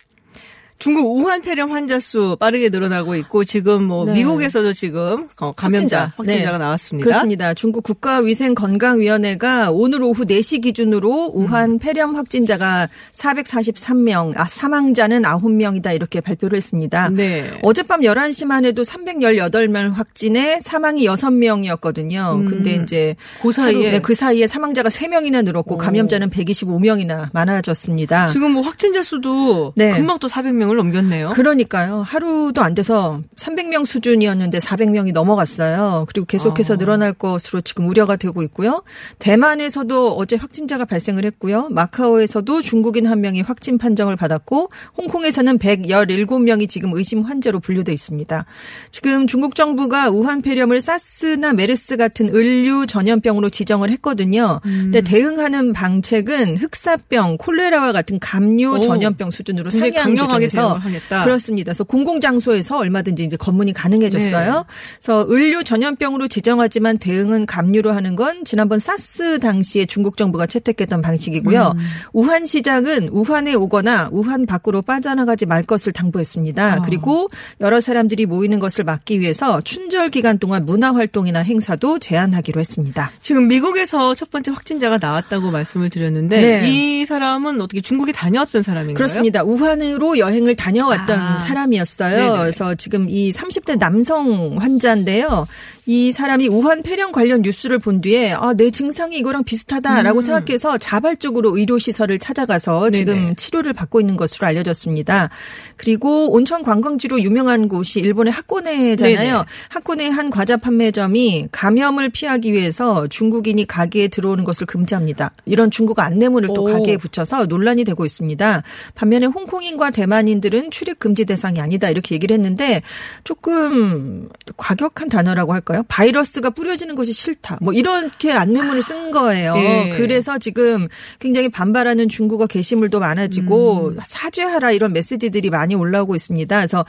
중국 0.79 1.17
우한 1.17 1.41
폐렴 1.41 1.73
환자 1.73 1.99
수 1.99 2.37
빠르게 2.39 2.69
늘어나고 2.69 3.15
있고 3.15 3.43
지금 3.43 3.83
뭐 3.83 4.05
네. 4.05 4.13
미국에서도 4.13 4.71
지금 4.71 5.27
어, 5.41 5.51
감염자 5.51 5.99
확진자. 5.99 6.13
확진자가 6.15 6.57
네. 6.57 6.63
나왔습니다. 6.63 7.03
그렇습니다. 7.03 7.53
중국 7.53 7.83
국가위생건강위원회가 7.83 9.71
오늘 9.71 10.01
오후 10.03 10.23
4시 10.23 10.61
기준으로 10.63 11.31
우한 11.33 11.71
음. 11.71 11.79
폐렴 11.79 12.15
확진자가 12.15 12.87
443명, 13.11 14.33
아, 14.37 14.45
사망자는 14.45 15.23
9명이다 15.23 15.93
이렇게 15.93 16.21
발표를 16.21 16.55
했습니다. 16.55 17.09
네. 17.09 17.51
어젯밤 17.61 17.99
11시만 17.99 18.63
해도 18.63 18.83
318명 18.83 19.91
확진에 19.91 20.61
사망이 20.61 21.05
6명이었거든요. 21.05 22.39
음. 22.39 22.45
근데 22.45 22.75
이제 22.75 23.17
그 23.41 23.51
사이에 23.51 23.91
네, 23.91 23.99
그 23.99 24.15
사이에 24.15 24.47
사망자가 24.47 24.87
3명이나 24.87 25.43
늘었고 25.43 25.75
오. 25.75 25.77
감염자는 25.77 26.29
125명이나 26.29 27.31
많아졌습니다. 27.33 28.29
지금 28.29 28.51
뭐 28.51 28.61
확진자 28.61 29.03
수도 29.03 29.73
네. 29.75 29.91
금방 29.91 30.17
또 30.19 30.29
400명 30.29 30.68
을 30.71 30.77
넘겼네요. 30.77 31.29
그러니까요. 31.29 32.01
하루도 32.01 32.62
안 32.62 32.73
돼서 32.73 33.21
300명 33.36 33.86
수준이었는데 33.86 34.60
400명이 34.60 35.13
넘어갔어요. 35.13 36.05
그리고 36.08 36.25
계속해서 36.25 36.75
아. 36.75 36.77
늘어날 36.77 37.13
것으로 37.13 37.62
지금 37.62 37.88
우려가 37.88 38.15
되고 38.15 38.41
있고요. 38.43 38.84
대만에서도 39.19 40.15
어제 40.17 40.36
확진자가 40.36 40.86
발생을 40.86 41.25
했고요. 41.25 41.67
마카오에서도 41.69 42.62
중국인 42.62 43.05
한 43.08 43.21
명이 43.21 43.41
확진 43.41 43.77
판정을 43.77 44.15
받았고 44.15 44.69
홍콩에서는 44.97 45.58
117명이 45.58 46.69
지금 46.69 46.91
의심 46.93 47.21
환자로 47.21 47.60
분류돼 47.60 47.93
있습니다. 47.93 48.45
지금 48.91 49.27
중국 49.27 49.55
정부가 49.55 50.10
우한 50.10 50.41
폐렴을 50.41 50.82
사스나 50.82 51.53
메르스 51.53 51.97
같은 51.97 52.34
을류 52.36 52.86
전염병으로 52.88 53.49
지정을 53.49 53.89
했거든요. 53.91 54.62
음. 54.65 54.89
근데 54.91 55.01
대응하는 55.01 55.73
방책은 55.73 56.58
흑사병, 56.58 57.38
콜레라와 57.38 57.91
같은 57.91 58.19
감류 58.19 58.73
오. 58.73 58.79
전염병 58.79 59.32
수준으로 59.32 59.69
상향 59.69 60.03
강력하게 60.03 60.49
대응을 60.67 60.86
하겠다. 60.86 61.24
그렇습니다. 61.24 61.69
그래서 61.69 61.84
공공 61.84 62.19
장소에서 62.19 62.78
얼마든지 62.78 63.24
이제 63.24 63.38
검문이 63.38 63.74
가능해졌어요. 63.74 64.54
네. 64.54 64.63
그래서 65.02 65.28
을류 65.30 65.63
전염병으로 65.63 66.28
지정하지만 66.28 66.98
대응은 66.98 67.45
감류로 67.45 67.91
하는 67.91 68.15
건 68.15 68.43
지난번 68.45 68.80
사스 68.80 69.39
당시에 69.39 69.86
중국 69.86 70.17
정부가 70.17 70.45
채택했던 70.45 71.02
방식이고요. 71.02 71.74
음. 71.76 71.84
우한 72.13 72.45
시장은 72.45 73.10
우한에 73.10 73.54
오거나 73.54 74.10
우한 74.12 74.45
밖으로 74.45 74.82
빠져나가지 74.82 75.45
말 75.45 75.63
것을 75.63 75.93
당부했습니다. 75.93 76.74
아. 76.74 76.82
그리고 76.82 77.30
여러 77.62 77.82
사람들이 77.82 78.26
모이는 78.26 78.60
것을 78.60 78.84
막기 78.84 79.19
위해서 79.19 79.62
춘절 79.62 80.10
기간 80.10 80.39
동안 80.39 80.65
문화 80.65 80.93
활동이나 80.93 81.39
행사도 81.39 82.00
제한하기로 82.00 82.60
했습니다. 82.60 83.12
지금 83.22 83.48
미국에서 83.48 84.15
첫 84.15 84.30
번째 84.30 84.52
확진자가 84.52 84.98
나왔다고 85.00 85.52
말씀을 85.52 85.89
드렸는데 85.89 86.41
네. 86.41 86.69
이 86.69 87.06
사람은 87.06 87.62
어떻게 87.62 87.82
중국에 87.82 88.12
다녀왔던 88.12 88.62
사람인가요? 88.62 88.95
그렇습니다. 88.95 89.43
우한으로 89.43 90.17
여행을 90.17 90.48
다녀왔던 90.55 91.19
아. 91.19 91.38
사람이었어요. 91.38 92.17
네네. 92.17 92.38
그래서 92.39 92.75
지금 92.75 93.09
이 93.09 93.31
30대 93.31 93.77
남성 93.77 94.57
환자인데요. 94.59 95.47
이 95.89 96.12
사람이 96.12 96.47
우한 96.49 96.83
폐렴 96.83 97.12
관련 97.12 97.41
뉴스를 97.41 97.79
본 97.79 97.99
뒤에 97.99 98.33
아, 98.33 98.53
내 98.53 98.69
증상이 98.69 99.17
이거랑 99.17 99.43
비슷하다라고 99.43 100.21
생각해서 100.21 100.77
자발적으로 100.77 101.57
의료 101.57 101.79
시설을 101.79 102.19
찾아가서 102.19 102.85
음. 102.85 102.91
네네. 102.91 103.05
지금 103.05 103.35
치료를 103.35 103.73
받고 103.73 103.99
있는 103.99 104.15
것으로 104.15 104.45
알려졌습니다. 104.45 105.31
그리고 105.77 106.31
온천 106.31 106.62
관광지로 106.62 107.21
유명한 107.21 107.67
곳이 107.67 108.01
일본의 108.01 108.31
하코네잖아요. 108.31 109.17
네네. 109.17 109.43
하코네 109.69 110.09
한 110.09 110.29
과자 110.29 110.57
판매점이 110.57 111.47
감염을 111.51 112.09
피하기 112.09 112.53
위해서 112.53 113.07
중국인이 113.07 113.65
가게에 113.65 114.09
들어오는 114.09 114.43
것을 114.43 114.67
금지합니다. 114.67 115.31
이런 115.45 115.71
중국 115.71 115.97
안내문을 115.99 116.49
또 116.53 116.62
오. 116.62 116.65
가게에 116.65 116.97
붙여서 116.97 117.47
논란이 117.47 117.83
되고 117.83 118.05
있습니다. 118.05 118.62
반면에 118.93 119.25
홍콩인과 119.25 119.89
대만 119.89 120.27
인들은 120.29 120.71
출입 120.71 120.99
금지 120.99 121.25
대상이 121.25 121.59
아니다 121.59 121.89
이렇게 121.89 122.15
얘기를 122.15 122.33
했는데 122.33 122.81
조금 123.23 124.29
과격한 124.57 125.09
단어라고 125.09 125.53
할까요? 125.53 125.83
바이러스가 125.87 126.51
뿌려지는 126.51 126.95
것이 126.95 127.13
싫다. 127.13 127.57
뭐 127.61 127.73
이렇게 127.73 128.31
안내문을 128.31 128.81
쓴 128.81 129.11
거예요. 129.11 129.55
예. 129.57 129.93
그래서 129.97 130.37
지금 130.37 130.87
굉장히 131.19 131.49
반발하는 131.49 132.09
중국어 132.09 132.47
게시물도 132.47 132.99
많아지고 132.99 133.95
사죄하라 134.05 134.71
이런 134.71 134.93
메시지들이 134.93 135.49
많이 135.49 135.75
올라오고 135.75 136.15
있습니다. 136.15 136.55
그래서 136.55 136.85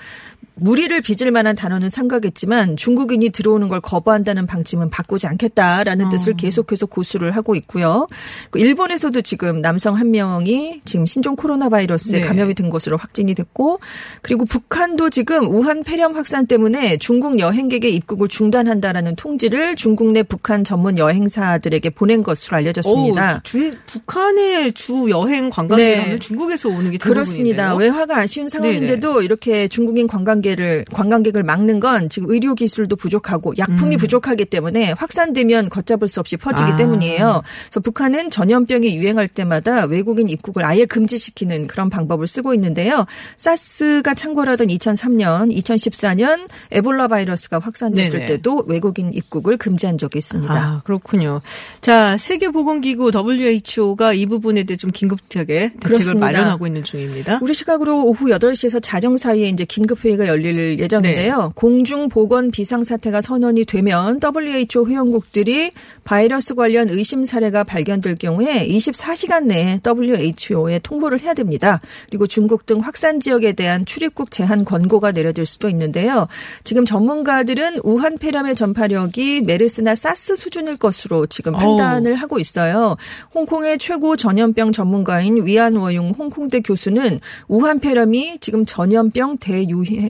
무리를 0.61 1.01
빚을 1.01 1.31
만한 1.31 1.57
단어는 1.57 1.89
삼가겠지만 1.89 2.77
중국인이 2.77 3.31
들어오는 3.31 3.69
걸 3.69 3.81
거부한다는 3.81 4.47
방침은 4.47 4.91
바꾸지 4.91 5.27
않겠다라는 5.27 6.11
뜻을 6.11 6.35
계속해서 6.35 6.87
고수를 6.87 7.33
하고 7.33 7.55
있고요. 7.57 8.07
그 8.51 8.59
일본에서도 8.59 9.23
지금 9.23 9.63
남성 9.63 9.97
한 9.97 10.11
명이 10.11 10.81
지금 10.85 11.07
신종 11.07 11.35
코로나 11.35 11.69
바이러스에 11.69 12.21
네. 12.21 12.27
감염이 12.27 12.55
된 12.55 12.69
것으로 12.69 12.99
확진이 12.99 13.35
됐고 13.35 13.81
그리고 14.21 14.45
북한도 14.45 15.09
지금 15.09 15.47
우한 15.47 15.83
폐렴 15.83 16.15
확산 16.15 16.47
때문에 16.47 16.99
중국 16.99 17.39
여행객의 17.39 17.95
입국을 17.95 18.29
중단한다라는 18.29 19.17
통지를 19.17 19.77
중국 19.77 20.13
내 20.13 20.23
북한 20.23 20.63
전문 20.63 20.99
여행사들에게 20.99 21.91
보낸 21.91 22.23
것으로 22.23 22.59
알려졌습니다. 22.59 23.37
오, 23.37 23.41
중, 23.45 23.73
북한의 23.87 24.73
주 24.75 25.09
여행 25.09 25.49
관광객 25.49 26.09
네. 26.09 26.19
중국에서 26.19 26.69
오는 26.69 26.91
게 26.91 26.99
그렇습니다. 26.99 27.69
대부분인데요. 27.69 27.77
외화가 27.77 28.19
아쉬운 28.19 28.49
상황인데도 28.49 29.23
이렇게 29.23 29.67
중국인 29.67 30.07
관광객이 30.07 30.50
관계를 30.51 30.85
관광객을 30.93 31.43
막는 31.43 31.81
건 31.81 32.09
지금 32.09 32.31
의료 32.31 32.55
기술도 32.55 32.97
부족하고 32.97 33.55
약품이 33.59 33.97
부족하기 33.97 34.47
때문에 34.47 34.93
확산되면 34.93 35.69
걷잡을 35.69 36.09
수 36.09 36.21
없이 36.21 36.37
퍼지기 36.37 36.73
아. 36.73 36.77
때문이에요. 36.77 37.43
그래서 37.65 37.81
북한은 37.81 38.31
전염병이 38.31 38.97
유행할 38.97 39.29
때마다 39.29 39.85
외국인 39.85 40.29
입국을 40.29 40.65
아예 40.65 40.85
금지시키는 40.85 41.67
그런 41.67 41.91
방법을 41.91 42.27
쓰고 42.27 42.55
있는데요. 42.55 43.07
사스가 43.37 44.15
창궐하던 44.15 44.69
2003년, 44.69 45.55
2014년 45.57 46.49
에볼라 46.71 47.09
바이러스가 47.09 47.59
확산됐을 47.59 48.21
네네. 48.21 48.27
때도 48.27 48.65
외국인 48.67 49.13
입국을 49.13 49.57
금지한 49.57 49.99
적이 49.99 50.19
있습니다. 50.19 50.53
아, 50.53 50.81
그렇군요. 50.85 51.41
자, 51.81 52.17
세계보건기구 52.17 53.11
WHO가 53.15 54.13
이 54.13 54.27
부분에 54.27 54.65
대해 54.65 54.77
좀 54.77 54.91
긴급하게 54.91 55.73
대책을 55.75 55.79
그렇습니다. 55.81 56.27
마련하고 56.27 56.67
있는 56.67 56.85
중입니다. 56.85 57.39
우리 57.43 57.55
시각으로 57.55 58.05
오후 58.05 58.27
8시에서 58.27 58.81
자정 58.83 59.17
사이에 59.17 59.49
이제 59.49 59.65
긴급 59.65 60.05
회의가 60.05 60.27
열릴 60.31 60.79
예정인데요. 60.79 61.43
네. 61.43 61.49
공중 61.55 62.09
보건 62.09 62.51
비상 62.51 62.85
사태가 62.85 63.21
선언이 63.21 63.65
되면 63.65 64.21
WHO 64.23 64.89
회원국들이 64.89 65.73
바이러스 66.05 66.55
관련 66.55 66.89
의심 66.89 67.25
사례가 67.25 67.65
발견될 67.65 68.17
경우에 68.17 68.67
24시간 68.67 69.45
내에 69.45 69.81
WHO에 69.85 70.81
통보를 70.81 71.21
해야 71.21 71.35
됩니다. 71.35 71.81
그리고 72.09 72.27
중국 72.27 72.67
등 72.67 72.79
확산 72.79 73.21
지역에 73.21 73.53
대한 73.53 73.85
출입국 73.85 74.31
제한 74.31 74.65
권고가 74.65 75.13
내려질 75.13 75.47
수도 75.47 75.69
있는데요. 75.69 76.29
지금 76.65 76.85
전문가들은 76.85 77.81
우한 77.85 78.19
폐렴의 78.19 78.55
전파력이 78.55 79.43
메르스나 79.43 79.95
사스 79.95 80.37
수준일 80.37 80.77
것으로 80.77 81.27
지금 81.27 81.53
판단을 81.53 82.15
하고 82.15 82.39
있어요. 82.39 82.97
홍콩의 83.35 83.79
최고 83.79 84.17
전염병 84.17 84.73
전문가인 84.73 85.45
위안워용 85.45 86.15
홍콩대 86.19 86.61
교수는 86.61 87.21
우한 87.49 87.79
폐렴이 87.79 88.39
지금 88.41 88.65
전염병 88.65 89.39
대유행 89.39 90.09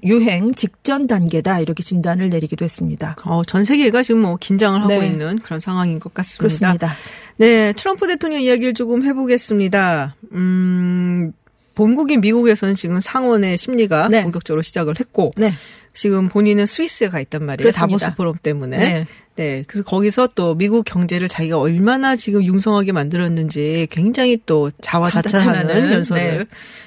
직전 0.55 1.07
단계다 1.07 1.61
이렇게 1.61 1.83
진단을 1.83 2.31
내리기도 2.31 2.64
했습니다. 2.64 3.16
어, 3.25 3.42
전 3.44 3.64
세계가 3.64 4.03
지금 4.03 4.23
뭐 4.23 4.37
긴장을 4.37 4.81
하고 4.81 4.88
네. 4.88 5.07
있는 5.07 5.38
그런 5.38 5.61
상황인 5.61 6.01
것 6.01 6.12
같습니다. 6.14 6.40
그렇습니다. 6.40 6.94
네, 7.37 7.73
트럼프 7.75 8.07
대통령 8.07 8.40
이야기를 8.40 8.75
조금 8.75 9.05
해보겠습니다. 9.05 10.16
음, 10.33 11.33
본국인 11.75 12.20
미국에서는 12.20 12.75
지금 12.75 13.01
상원의 13.01 13.57
심리가 13.57 14.09
네. 14.09 14.23
본격적으로 14.23 14.62
시작을 14.62 14.99
했고, 15.01 15.33
네. 15.37 15.55
지금 15.94 16.29
본인은 16.29 16.66
스위스에 16.66 17.09
가 17.09 17.20
있단 17.20 17.44
말이에요. 17.44 17.70
그렇습니다. 17.70 17.99
다보스 17.99 18.16
포럼 18.16 18.35
때문에. 18.42 18.79
네. 18.79 19.07
네. 19.40 19.64
그래서 19.66 19.83
거기서 19.85 20.29
또 20.35 20.55
미국 20.55 20.85
경제를 20.85 21.26
자기가 21.26 21.59
얼마나 21.59 22.14
지금 22.14 22.44
융성하게 22.44 22.92
만들었는지 22.92 23.87
굉장히 23.90 24.38
또 24.44 24.70
자화자찬하는 24.83 25.92
연설을 25.92 26.38
네. 26.38 26.44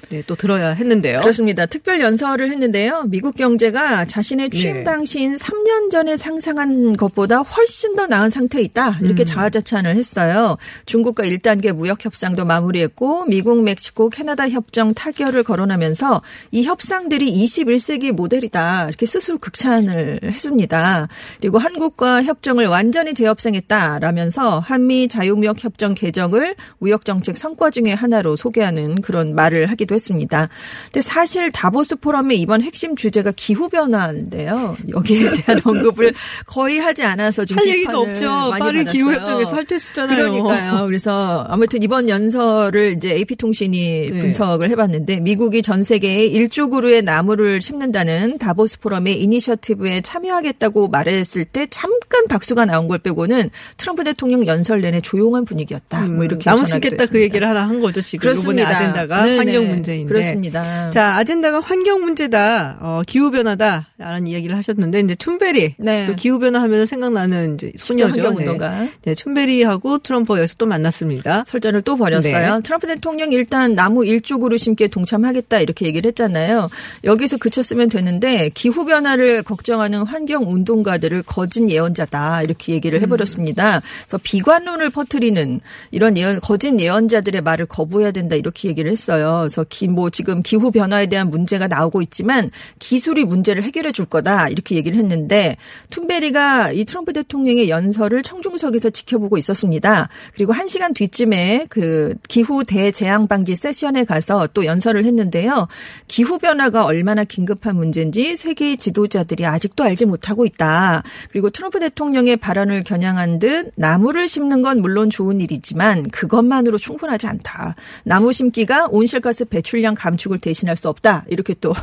네, 0.09 0.21
또 0.27 0.35
들어야 0.35 0.69
했는데요. 0.69 1.21
그렇습니다. 1.21 1.65
특별 1.65 1.99
연설을 1.99 2.51
했는데요. 2.51 3.05
미국 3.07 3.35
경제가 3.35 4.05
자신의 4.05 4.51
취임 4.51 4.75
네. 4.75 4.83
당시인 4.83 5.37
3년 5.37 5.89
전에 5.89 6.15
상상한 6.15 6.95
것보다 6.95 7.39
훨씬 7.39 7.95
더 7.95 8.05
나은 8.05 8.29
상태에 8.29 8.61
있다. 8.61 8.99
이렇게 9.01 9.23
음. 9.23 9.25
자화자찬을 9.25 9.95
했어요. 9.95 10.57
중국과 10.85 11.23
1단계 11.23 11.71
무역 11.71 12.05
협상도 12.05 12.45
마무리했고 12.45 13.25
미국, 13.25 13.63
멕시코, 13.63 14.11
캐나다 14.11 14.47
협정 14.47 14.93
타결을 14.93 15.41
거론하면서 15.41 16.21
이 16.51 16.63
협상들이 16.63 17.33
21세기 17.33 18.11
모델이다. 18.11 18.89
이렇게 18.89 19.07
스스로 19.07 19.39
극찬을 19.39 20.19
했습니다. 20.23 21.07
그리고 21.41 21.57
한국과 21.57 22.21
협 22.21 22.42
정을 22.43 22.67
완전히 22.67 23.13
재협상했다라면서 23.13 24.59
한미 24.59 25.07
자유무역 25.07 25.63
협정 25.63 25.95
개정을 25.95 26.55
무역 26.77 27.05
정책 27.05 27.37
성과 27.37 27.71
중의 27.71 27.95
하나로 27.95 28.35
소개하는 28.35 29.01
그런 29.01 29.33
말을 29.33 29.71
하기도 29.71 29.95
했습니다. 29.95 30.49
근데 30.85 31.01
사실 31.01 31.51
다보스 31.51 31.95
포럼의 31.95 32.39
이번 32.39 32.61
핵심 32.61 32.95
주제가 32.95 33.31
기후 33.35 33.69
변화인데요. 33.69 34.75
여기에 34.89 35.31
대한 35.41 35.61
언급을 35.63 36.13
거의 36.45 36.79
하지 36.79 37.03
않아서 37.03 37.45
좀할 37.45 37.65
얘기가 37.65 37.97
없죠. 37.97 38.51
파리 38.51 38.59
받았어요. 38.59 38.83
기후 38.91 39.13
협정에서 39.13 39.55
할 39.55 39.65
테스잖아요. 39.65 40.17
그러니까요. 40.17 40.85
그래서 40.85 41.45
아무튼 41.49 41.81
이번 41.81 42.09
연설을 42.09 42.95
이제 42.97 43.11
AP통신이 43.11 44.09
네. 44.11 44.17
분석을 44.19 44.69
해봤는데 44.69 45.21
미국이 45.21 45.61
전 45.61 45.83
세계에 45.83 46.25
일조구루의 46.25 47.03
나무를 47.03 47.61
심는다는 47.61 48.37
다보스 48.37 48.79
포럼의 48.79 49.21
이니셔티브에 49.21 50.01
참여하겠다고 50.01 50.89
말했을 50.89 51.45
때 51.45 51.67
잠깐 51.69 52.22
박수가 52.27 52.65
나온 52.65 52.87
걸 52.87 52.99
빼고는 52.99 53.49
트럼프 53.77 54.03
대통령 54.03 54.45
연설 54.47 54.81
내내 54.81 55.01
조용한 55.01 55.45
분위기였다. 55.45 56.01
뭐 56.05 56.23
이렇게 56.23 56.43
나무 56.43 56.63
전하기도 56.63 56.89
심겠다 56.89 57.11
그. 57.11 57.21
얘기를 57.21 57.47
하나 57.47 57.67
한 57.67 57.79
거죠. 57.81 58.01
지금 58.01 58.31
이번에 58.31 58.63
그렇습니다. 58.63 58.69
아젠다가 58.69 59.23
네네. 59.23 59.37
환경 59.37 59.67
문제인데. 59.67 60.13
그렇습니다. 60.13 60.89
자, 60.89 61.15
아젠다가 61.17 61.59
환경 61.59 62.01
문제다, 62.01 62.77
어, 62.81 63.01
기후 63.07 63.31
변화다라는 63.31 64.27
이야기를 64.27 64.55
하셨는데 64.57 64.99
이제 64.99 65.15
툰베리 65.15 65.75
네. 65.77 66.07
또 66.07 66.15
기후 66.15 66.39
변화 66.39 66.61
하면 66.61 66.85
생각나는 66.85 67.55
이제 67.55 67.71
소녀죠. 67.77 68.11
환경 68.13 68.35
네. 68.35 68.39
운동가. 68.39 68.87
네, 69.03 69.15
툰베리하고 69.15 69.99
트럼프 69.99 70.37
여기서 70.37 70.55
또 70.57 70.65
만났습니다. 70.65 71.43
설전을 71.47 71.81
또 71.81 71.97
벌였어요. 71.97 72.55
네. 72.55 72.59
트럼프 72.63 72.87
대통령이 72.87 73.35
일단 73.35 73.75
나무 73.75 74.05
일쪽으로 74.05 74.57
심기에 74.57 74.87
동참하겠다 74.87 75.59
이렇게 75.59 75.85
얘기를 75.85 76.07
했잖아요. 76.09 76.69
여기서 77.03 77.37
그쳤으면 77.37 77.89
되는데 77.89 78.49
기후 78.53 78.85
변화를 78.85 79.43
걱정하는 79.43 80.03
환경 80.03 80.43
운동가들을 80.43 81.23
거짓 81.23 81.69
예언자 81.69 82.05
다 82.13 82.43
이렇게 82.43 82.73
얘기를 82.73 83.01
해버렸습니다. 83.01 83.81
그래서 84.03 84.19
비관론을 84.21 84.91
퍼뜨리는 84.91 85.59
이런 85.89 86.15
예언 86.15 86.39
거짓 86.39 86.79
예언자들의 86.79 87.41
말을 87.41 87.65
거부해야 87.65 88.11
된다 88.11 88.35
이렇게 88.35 88.69
얘기를 88.69 88.91
했어요. 88.91 89.39
그래서 89.41 89.65
기, 89.67 89.87
뭐 89.87 90.11
지금 90.11 90.43
기후 90.43 90.69
변화에 90.69 91.07
대한 91.07 91.31
문제가 91.31 91.67
나오고 91.67 92.03
있지만 92.03 92.51
기술이 92.77 93.25
문제를 93.25 93.63
해결해 93.63 93.91
줄 93.91 94.05
거다 94.05 94.47
이렇게 94.49 94.75
얘기를 94.75 94.97
했는데 94.99 95.57
툰베리가 95.89 96.73
이 96.73 96.85
트럼프 96.85 97.13
대통령의 97.13 97.69
연설을 97.69 98.21
청중석에서 98.21 98.91
지켜보고 98.91 99.39
있었습니다. 99.39 100.09
그리고 100.35 100.53
한 100.53 100.67
시간 100.67 100.93
뒤쯤에 100.93 101.65
그 101.69 102.13
기후 102.29 102.63
대재앙 102.63 103.27
방지 103.27 103.55
세션에 103.55 104.03
가서 104.03 104.47
또 104.53 104.65
연설을 104.65 105.03
했는데요. 105.05 105.67
기후 106.07 106.37
변화가 106.37 106.85
얼마나 106.85 107.23
긴급한 107.23 107.75
문제인지 107.75 108.35
세계 108.35 108.75
지도자들이 108.75 109.47
아직도 109.47 109.83
알지 109.83 110.05
못하고 110.05 110.45
있다. 110.45 111.01
그리고 111.31 111.49
트럼프 111.49 111.79
대통령 111.79 112.02
의 112.13 112.37
발언을 112.37 112.83
겨냥한 112.83 113.39
듯 113.39 113.71
나무를 113.75 114.27
심는 114.27 114.61
건 114.61 114.81
물론 114.81 115.09
좋은 115.09 115.41
일이지만 115.41 116.03
그것만으로 116.09 116.77
충분하지 116.77 117.27
않다. 117.27 117.75
나무 118.03 118.31
심기가 118.31 118.87
온실가스 118.89 119.45
배출량 119.45 119.95
감축을 119.95 120.37
대신할 120.37 120.75
수 120.75 120.89
없다. 120.89 121.25
이렇게 121.27 121.55
또 121.59 121.73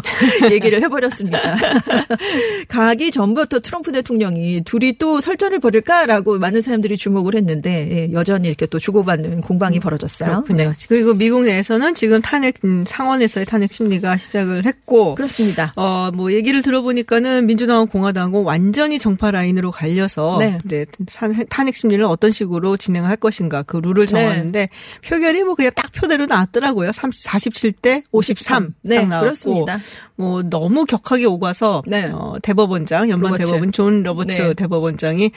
얘기를 0.50 0.82
해버렸습니다. 0.82 1.56
가기 2.68 3.10
전부터 3.10 3.60
트럼프 3.60 3.92
대통령이 3.92 4.62
둘이 4.64 4.96
또 4.98 5.20
설전을 5.20 5.60
벌일까라고 5.60 6.38
많은 6.38 6.60
사람들이 6.60 6.96
주목을 6.96 7.34
했는데 7.34 7.88
예, 7.90 8.12
여전히 8.12 8.48
이렇게 8.48 8.66
또 8.66 8.78
주고받는 8.78 9.40
공방이 9.40 9.80
벌어졌어요. 9.80 10.42
그렇군요. 10.42 10.70
네. 10.70 10.72
그리고 10.88 11.14
미국 11.14 11.44
내에서는 11.44 11.94
지금 11.94 12.20
탄핵 12.22 12.56
음, 12.64 12.84
상원에서의 12.86 13.46
탄핵 13.46 13.72
심리가 13.72 14.16
시작을 14.16 14.66
했고 14.66 15.14
그렇습니다. 15.14 15.72
어, 15.76 16.10
뭐, 16.14 16.32
얘기를 16.32 16.62
들어보니까는 16.62 17.46
민주당과 17.46 17.90
공화당은 17.90 18.42
완전히 18.42 18.98
정파 18.98 19.30
라인으로 19.30 19.69
갈려서 19.70 20.36
네. 20.40 20.58
이제 20.64 20.86
산- 21.08 21.34
탄핵 21.48 21.76
심리를 21.76 22.04
어떤 22.04 22.30
식으로 22.30 22.76
진행할 22.76 23.16
것인가 23.16 23.62
그 23.62 23.76
룰을 23.78 24.06
네. 24.06 24.10
정하는데 24.12 24.68
표결이 25.04 25.44
뭐 25.44 25.54
그냥 25.54 25.72
딱 25.74 25.90
표대로 25.92 26.26
나왔더라고요. 26.26 26.92
30, 26.92 27.24
47대 27.30 28.02
53. 28.12 28.74
네, 28.82 28.96
딱 28.96 29.08
나왔고 29.08 29.24
그렇습니다. 29.24 29.78
뭐 30.16 30.42
너무 30.42 30.84
격하게 30.84 31.24
오가서 31.26 31.82
네. 31.86 32.10
어, 32.12 32.34
대법원장 32.42 33.10
연방 33.10 33.32
로버츠. 33.32 33.44
대법원 33.46 33.72
존 33.72 34.02
로버츠 34.02 34.42
네. 34.42 34.54
대법원장이 34.54 35.30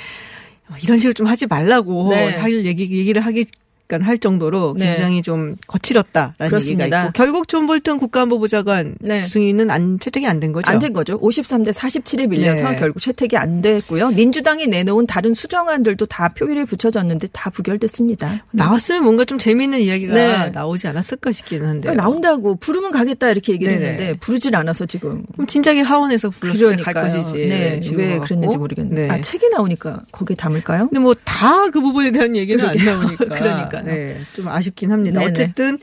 어, 0.69 0.73
이런 0.81 0.97
식으로 0.97 1.13
좀 1.13 1.27
하지 1.27 1.45
말라고 1.47 2.09
네. 2.11 2.35
할 2.37 2.65
얘기 2.65 2.83
얘기를 2.97 3.21
하기 3.21 3.45
할 3.89 4.17
정도로 4.17 4.75
네. 4.79 4.87
굉장히 4.87 5.21
좀 5.21 5.55
거칠었다라는 5.67 6.49
그렇습니다. 6.49 6.85
얘기가 6.85 7.01
있고 7.03 7.11
결국 7.13 7.47
존 7.47 7.67
볼튼 7.67 7.99
국가안보보좌관 7.99 8.95
네. 9.01 9.23
승인은 9.23 9.69
안 9.69 9.99
채택이 9.99 10.25
안 10.25 10.39
된 10.39 10.51
거죠. 10.51 10.71
안 10.71 10.79
된 10.79 10.93
거죠. 10.93 11.19
53대 11.19 11.71
47에 11.73 12.27
밀려서 12.27 12.69
네. 12.71 12.77
결국 12.79 12.99
채택이 13.01 13.37
안 13.37 13.61
됐고요. 13.61 14.09
민주당이 14.11 14.65
내놓은 14.67 15.05
다른 15.05 15.33
수정안들도 15.35 16.05
다 16.07 16.29
표결에 16.29 16.65
붙여졌는데 16.65 17.27
다 17.33 17.49
부결됐습니다. 17.51 18.43
나왔으면 18.51 19.03
뭔가 19.03 19.25
좀 19.25 19.37
재미있는 19.37 19.79
이야기가 19.81 20.13
네. 20.13 20.49
나오지 20.49 20.87
않았을까 20.87 21.31
싶기는 21.31 21.67
한데. 21.67 21.81
그러니까 21.81 22.01
나온다고 22.03 22.55
부르면 22.55 22.91
가겠다 22.91 23.29
이렇게 23.29 23.53
얘기를 23.53 23.73
네네. 23.73 23.85
했는데 23.91 24.17
부르질 24.19 24.55
않아서 24.55 24.85
지금 24.87 25.23
그럼 25.33 25.45
진작에 25.45 25.81
하원에서 25.81 26.29
불렀을 26.31 26.77
때 26.77 26.83
갈. 26.83 26.93
것이지. 26.93 27.47
네, 27.47 27.79
왜 27.95 28.05
와갖고. 28.13 28.25
그랬는지 28.25 28.57
모르겠는데. 28.57 29.07
네. 29.07 29.13
아, 29.13 29.19
책이 29.21 29.49
나오니까 29.49 30.01
거기에 30.11 30.35
담을까요? 30.35 30.87
근데 30.87 30.99
뭐 30.99 31.13
다 31.25 31.69
그 31.71 31.81
부분에 31.81 32.11
대한 32.11 32.35
얘기는 32.35 32.59
그러게요. 32.63 32.91
안 32.91 32.99
나오니까. 33.01 33.25
그러니까 33.35 33.72
요. 33.79 33.83
네, 33.83 34.17
좀 34.36 34.47
아쉽긴 34.47 34.91
합니다. 34.91 35.19
네네. 35.19 35.31
어쨌든 35.31 35.79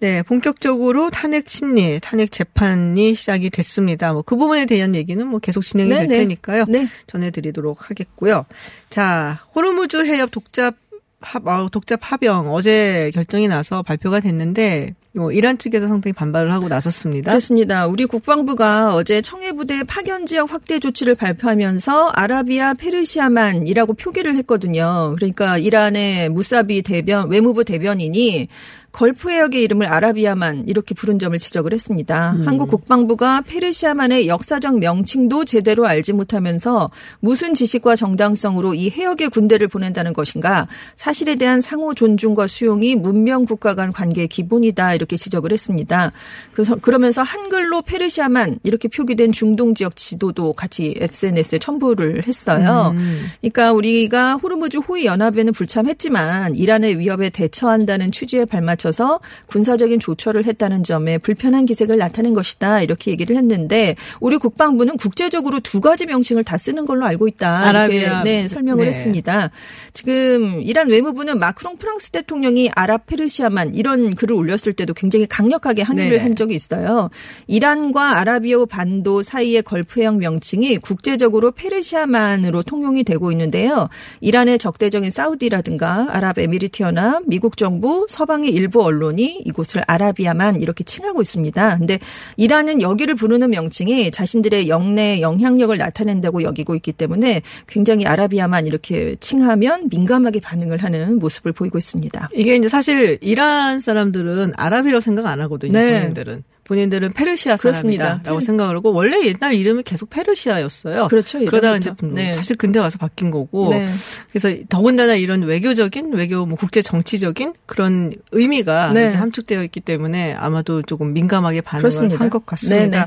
네, 0.00 0.22
본격적으로 0.22 1.10
탄핵 1.10 1.48
심리, 1.48 1.98
탄핵 2.00 2.30
재판이 2.32 3.14
시작이 3.14 3.48
됐습니다. 3.50 4.12
뭐 4.12 4.22
그 4.22 4.36
부분에 4.36 4.66
대한 4.66 4.94
얘기는 4.94 5.24
뭐 5.26 5.38
계속 5.38 5.62
진행이 5.62 5.88
될 5.90 6.06
네네. 6.06 6.18
테니까요. 6.18 6.64
네. 6.68 6.88
전해드리도록 7.06 7.88
하겠고요. 7.90 8.44
자, 8.90 9.40
호르무즈 9.54 10.04
해협 10.04 10.30
독자 10.30 10.74
파, 11.20 11.46
어, 11.46 11.68
독자 11.70 12.00
파병 12.02 12.52
어제 12.52 13.10
결정이 13.14 13.48
나서 13.48 13.82
발표가 13.82 14.20
됐는데 14.20 14.94
뭐 15.16 15.30
이란 15.30 15.58
측에서 15.58 15.86
상당히 15.86 16.12
반발을 16.12 16.52
하고 16.52 16.68
나섰습니다. 16.68 17.30
그렇습니다. 17.30 17.86
우리 17.86 18.04
국방부가 18.04 18.94
어제 18.94 19.22
청해부대 19.22 19.84
파견 19.84 20.26
지역 20.26 20.52
확대 20.52 20.80
조치를 20.80 21.14
발표하면서 21.14 22.10
아라비아 22.10 22.74
페르시아만이라고 22.74 23.94
표기를 23.94 24.36
했거든요. 24.38 25.14
그러니까 25.16 25.56
이란의 25.58 26.30
무사비 26.30 26.82
대변 26.82 27.30
외무부 27.30 27.64
대변인이 27.64 28.48
걸프 28.94 29.28
해역의 29.28 29.60
이름을 29.64 29.88
아라비아만 29.88 30.68
이렇게 30.68 30.94
부른 30.94 31.18
점을 31.18 31.36
지적을 31.36 31.72
했습니다. 31.72 32.34
음. 32.34 32.46
한국 32.46 32.68
국방부가 32.68 33.40
페르시아만의 33.40 34.28
역사적 34.28 34.78
명칭도 34.78 35.44
제대로 35.44 35.84
알지 35.88 36.12
못하면서 36.12 36.88
무슨 37.18 37.54
지식과 37.54 37.96
정당성으로 37.96 38.74
이 38.74 38.90
해역의 38.90 39.30
군대를 39.30 39.66
보낸다는 39.66 40.12
것인가 40.12 40.68
사실에 40.94 41.34
대한 41.34 41.60
상호 41.60 41.92
존중과 41.92 42.46
수용이 42.46 42.94
문명 42.94 43.46
국가 43.46 43.74
간 43.74 43.92
관계의 43.92 44.28
기본이다 44.28 44.94
이렇게 44.94 45.16
지적을 45.16 45.52
했습니다. 45.52 46.12
그래서 46.52 46.76
그러면서 46.76 47.22
한글로 47.22 47.82
페르시아만 47.82 48.60
이렇게 48.62 48.86
표기된 48.86 49.32
중동 49.32 49.74
지역 49.74 49.96
지도도 49.96 50.52
같이 50.52 50.94
SNS에 50.96 51.58
첨부를 51.58 52.28
했어요. 52.28 52.94
음. 52.96 53.26
그러니까 53.40 53.72
우리가 53.72 54.36
호르무즈 54.36 54.76
호위 54.76 55.06
연합에는 55.06 55.52
불참했지만 55.52 56.54
이란의 56.54 57.00
위협에 57.00 57.30
대처한다는 57.30 58.12
취지에 58.12 58.44
발맞춰 58.44 58.83
서 58.92 59.20
군사적인 59.46 59.98
조처를 59.98 60.44
했다는 60.44 60.84
점에 60.84 61.18
불편한 61.18 61.66
기색을 61.66 61.96
나타낸 61.96 62.34
것이다 62.34 62.82
이렇게 62.82 63.10
얘기를 63.10 63.36
했는데 63.36 63.96
우리 64.20 64.36
국방부는 64.36 64.96
국제적으로 64.96 65.60
두 65.60 65.80
가지 65.80 66.06
명칭을 66.06 66.44
다 66.44 66.58
쓰는 66.58 66.86
걸로 66.86 67.06
알고 67.06 67.28
있다 67.28 67.70
이렇게. 67.70 68.08
네, 68.24 68.48
설명을 68.48 68.84
네. 68.84 68.90
했습니다. 68.90 69.50
지금 69.92 70.60
이란 70.60 70.88
외무부는 70.88 71.38
마크롱 71.38 71.76
프랑스 71.78 72.10
대통령이 72.10 72.70
아랍 72.74 73.06
페르시아만 73.06 73.74
이런 73.74 74.14
글을 74.14 74.34
올렸을 74.34 74.72
때도 74.76 74.94
굉장히 74.94 75.26
강력하게 75.26 75.82
항의를 75.82 76.10
네네. 76.10 76.22
한 76.22 76.36
적이 76.36 76.54
있어요. 76.54 77.10
이란과 77.46 78.18
아라비아 78.18 78.64
반도 78.66 79.22
사이의 79.22 79.62
걸프해역 79.62 80.18
명칭이 80.18 80.78
국제적으로 80.78 81.52
페르시아만으로 81.52 82.62
통용이 82.62 83.04
되고 83.04 83.30
있는데요. 83.32 83.88
이란의 84.20 84.58
적대적인 84.58 85.10
사우디라든가 85.10 86.08
아랍에미리트 86.10 86.82
연합, 86.82 87.22
미국 87.26 87.56
정부, 87.56 88.06
서방의 88.08 88.50
일부 88.50 88.73
언론이 88.82 89.42
이곳을 89.44 89.82
아라비아만 89.86 90.60
이렇게 90.60 90.84
칭하고 90.84 91.22
있습니다. 91.22 91.78
근데 91.78 91.98
이란은 92.36 92.82
여기를 92.82 93.14
부르는 93.14 93.50
명칭이 93.50 94.10
자신들의 94.10 94.68
영내 94.68 95.20
영향력을 95.20 95.76
나타낸다고 95.76 96.42
여기고 96.42 96.74
있기 96.76 96.92
때문에 96.92 97.42
굉장히 97.66 98.06
아라비아만 98.06 98.66
이렇게 98.66 99.16
칭하면 99.20 99.88
민감하게 99.90 100.40
반응을 100.40 100.82
하는 100.82 101.18
모습을 101.18 101.52
보이고 101.52 101.78
있습니다. 101.78 102.30
이게 102.34 102.56
이제 102.56 102.68
사실 102.68 103.18
이란 103.20 103.80
사람들은 103.80 104.54
아랍이라고 104.56 105.00
생각 105.00 105.26
안 105.26 105.40
하거든요. 105.42 105.72
네. 105.72 106.00
본인들은. 106.00 106.44
본인들은 106.64 107.12
페르시아. 107.12 107.56
사람이다라고 107.56 108.40
생각을 108.40 108.76
하고 108.76 108.92
원래 108.92 109.24
옛날 109.26 109.54
이름이 109.54 109.82
계속 109.82 110.08
페르시아였어요. 110.10 111.08
그렇죠. 111.08 111.38
그러다가 111.40 111.76
이제. 111.76 111.90
뭐 112.00 112.10
네. 112.14 112.32
사실 112.34 112.56
근대 112.56 112.78
와서 112.78 112.98
바뀐 112.98 113.30
거고 113.30 113.68
네. 113.70 113.86
그래서 114.32 114.54
더군다나 114.68 115.14
이런 115.14 115.42
외교적인 115.42 116.12
외교 116.14 116.46
뭐 116.46 116.56
국제 116.56 116.80
정치적인 116.82 117.54
그런 117.66 118.12
의미가 118.32 118.92
네. 118.92 119.12
함축되어 119.14 119.62
있기 119.64 119.80
때문에 119.80 120.34
아마도 120.34 120.82
조금 120.82 121.12
민감하게 121.12 121.60
반응을. 121.60 122.20
한 122.20 122.30
것 122.30 122.46
같습니다. 122.46 122.90
네네. 122.90 123.06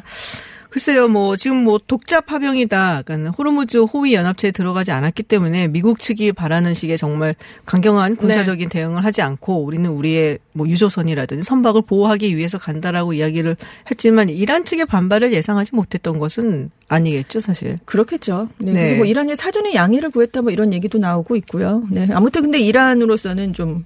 글쎄요, 0.70 1.08
뭐 1.08 1.38
지금 1.38 1.64
뭐 1.64 1.80
독자 1.86 2.22
파병이다, 2.22 3.04
그러니까 3.06 3.32
호르무즈 3.32 3.78
호위 3.78 4.14
연합체에 4.14 4.52
들어가지 4.52 4.92
않았기 4.92 5.24
때문에 5.24 5.68
미국 5.68 6.00
측이 6.00 6.34
바라는 6.34 6.74
식의 6.74 6.98
정말 6.98 7.36
강경한 7.66 8.14
네. 8.14 8.18
군사적인 8.18 8.70
대응을 8.70 9.06
하지 9.06 9.22
않고 9.22 9.64
우리는 9.64 9.90
우리의 9.90 10.40
뭐 10.54 10.68
유조선이라든지 10.68 11.44
선박을 11.44 11.84
보호하기 11.84 12.36
위해서 12.36 12.58
간다라고 12.58 13.14
이야기를 13.14 13.56
했지만 13.90 14.30
이란 14.30 14.66
측의 14.66 14.86
반발을 14.86 15.34
예상하지 15.34 15.74
못했던 15.74 16.20
것은 16.20 16.70
아니겠죠, 16.90 17.40
사실. 17.40 17.80
그렇겠죠. 17.86 18.48
네. 18.58 18.72
네. 18.72 18.74
그래서 18.74 18.96
뭐 18.96 19.06
이란이 19.06 19.36
사전에 19.36 19.74
양해를 19.74 20.10
구했다 20.10 20.42
뭐 20.42 20.52
이런 20.52 20.74
얘기도 20.74 20.98
나오고 20.98 21.36
있고요. 21.38 21.84
네. 21.90 22.08
아무튼 22.12 22.42
근데 22.42 22.60
이란으로서는 22.60 23.54
좀 23.54 23.86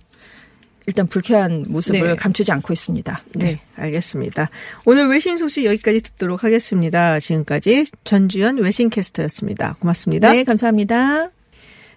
일단 0.87 1.07
불쾌한 1.07 1.65
모습을 1.67 2.07
네. 2.07 2.15
감추지 2.15 2.51
않고 2.51 2.73
있습니다. 2.73 3.23
네, 3.35 3.59
알겠습니다. 3.75 4.49
오늘 4.85 5.07
외신 5.07 5.37
소식 5.37 5.65
여기까지 5.65 6.01
듣도록 6.01 6.43
하겠습니다. 6.43 7.19
지금까지 7.19 7.85
전주현 8.03 8.57
외신 8.57 8.89
캐스터였습니다. 8.89 9.75
고맙습니다. 9.79 10.31
네, 10.33 10.43
감사합니다. 10.43 11.29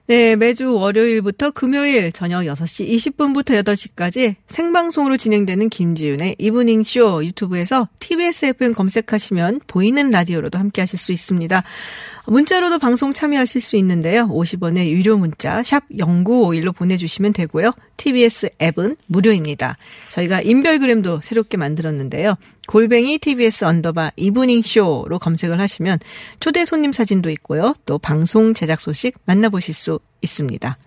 네, 0.07 0.37
매주 0.37 0.75
월요일부터 0.75 1.53
금요일 1.53 2.13
저녁 2.13 2.43
6시 2.43 2.87
20분부터 2.91 3.63
8시까지 3.65 4.35
생방송으로 4.49 5.17
진행되는 5.17 5.71
김지윤의 5.71 6.37
이브닝 6.39 6.85
쇼 6.85 7.25
유튜브에서 7.25 7.89
TBS 8.01 8.47
FM 8.47 8.75
검색하시면 8.75 9.63
보이는 9.67 10.11
라디오로도 10.11 10.59
함께 10.59 10.83
하실 10.83 10.99
수 10.99 11.13
있습니다. 11.13 11.65
문자로도 12.27 12.79
방송 12.79 13.13
참여하실 13.13 13.61
수 13.61 13.77
있는데요. 13.77 14.27
50원의 14.29 14.89
유료 14.91 15.19
문자 15.19 15.63
샵 15.63 15.87
0951로 15.91 16.75
보내주시면 16.75 17.33
되고요. 17.35 17.73
TBS 17.97 18.51
앱은 18.63 18.97
무료입니다. 19.07 19.77
저희가 20.11 20.41
인별그램도 20.41 21.21
새롭게 21.23 21.57
만들었는데요. 21.57 22.37
골뱅이 22.67 23.19
TBS 23.19 23.65
underbar 23.65 24.13
이브닝 24.17 24.63
쇼로 24.63 25.19
검색을 25.21 25.61
하시면 25.61 25.99
초대 26.41 26.65
손님 26.65 26.93
사진도 26.93 27.29
있고요. 27.31 27.75
또 27.85 27.99
방송 27.99 28.55
제작 28.55 28.81
소식 28.81 29.15
만나보실 29.27 29.75
수 29.75 30.01
있습니다. 30.23 30.79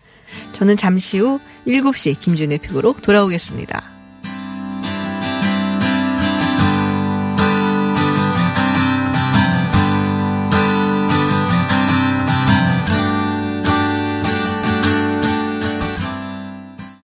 저는 0.53 0.75
잠시 0.75 1.19
후 1.19 1.39
7시 1.67 2.19
김준의 2.19 2.57
픽으로 2.59 2.95
돌아오겠습니다. 3.01 3.96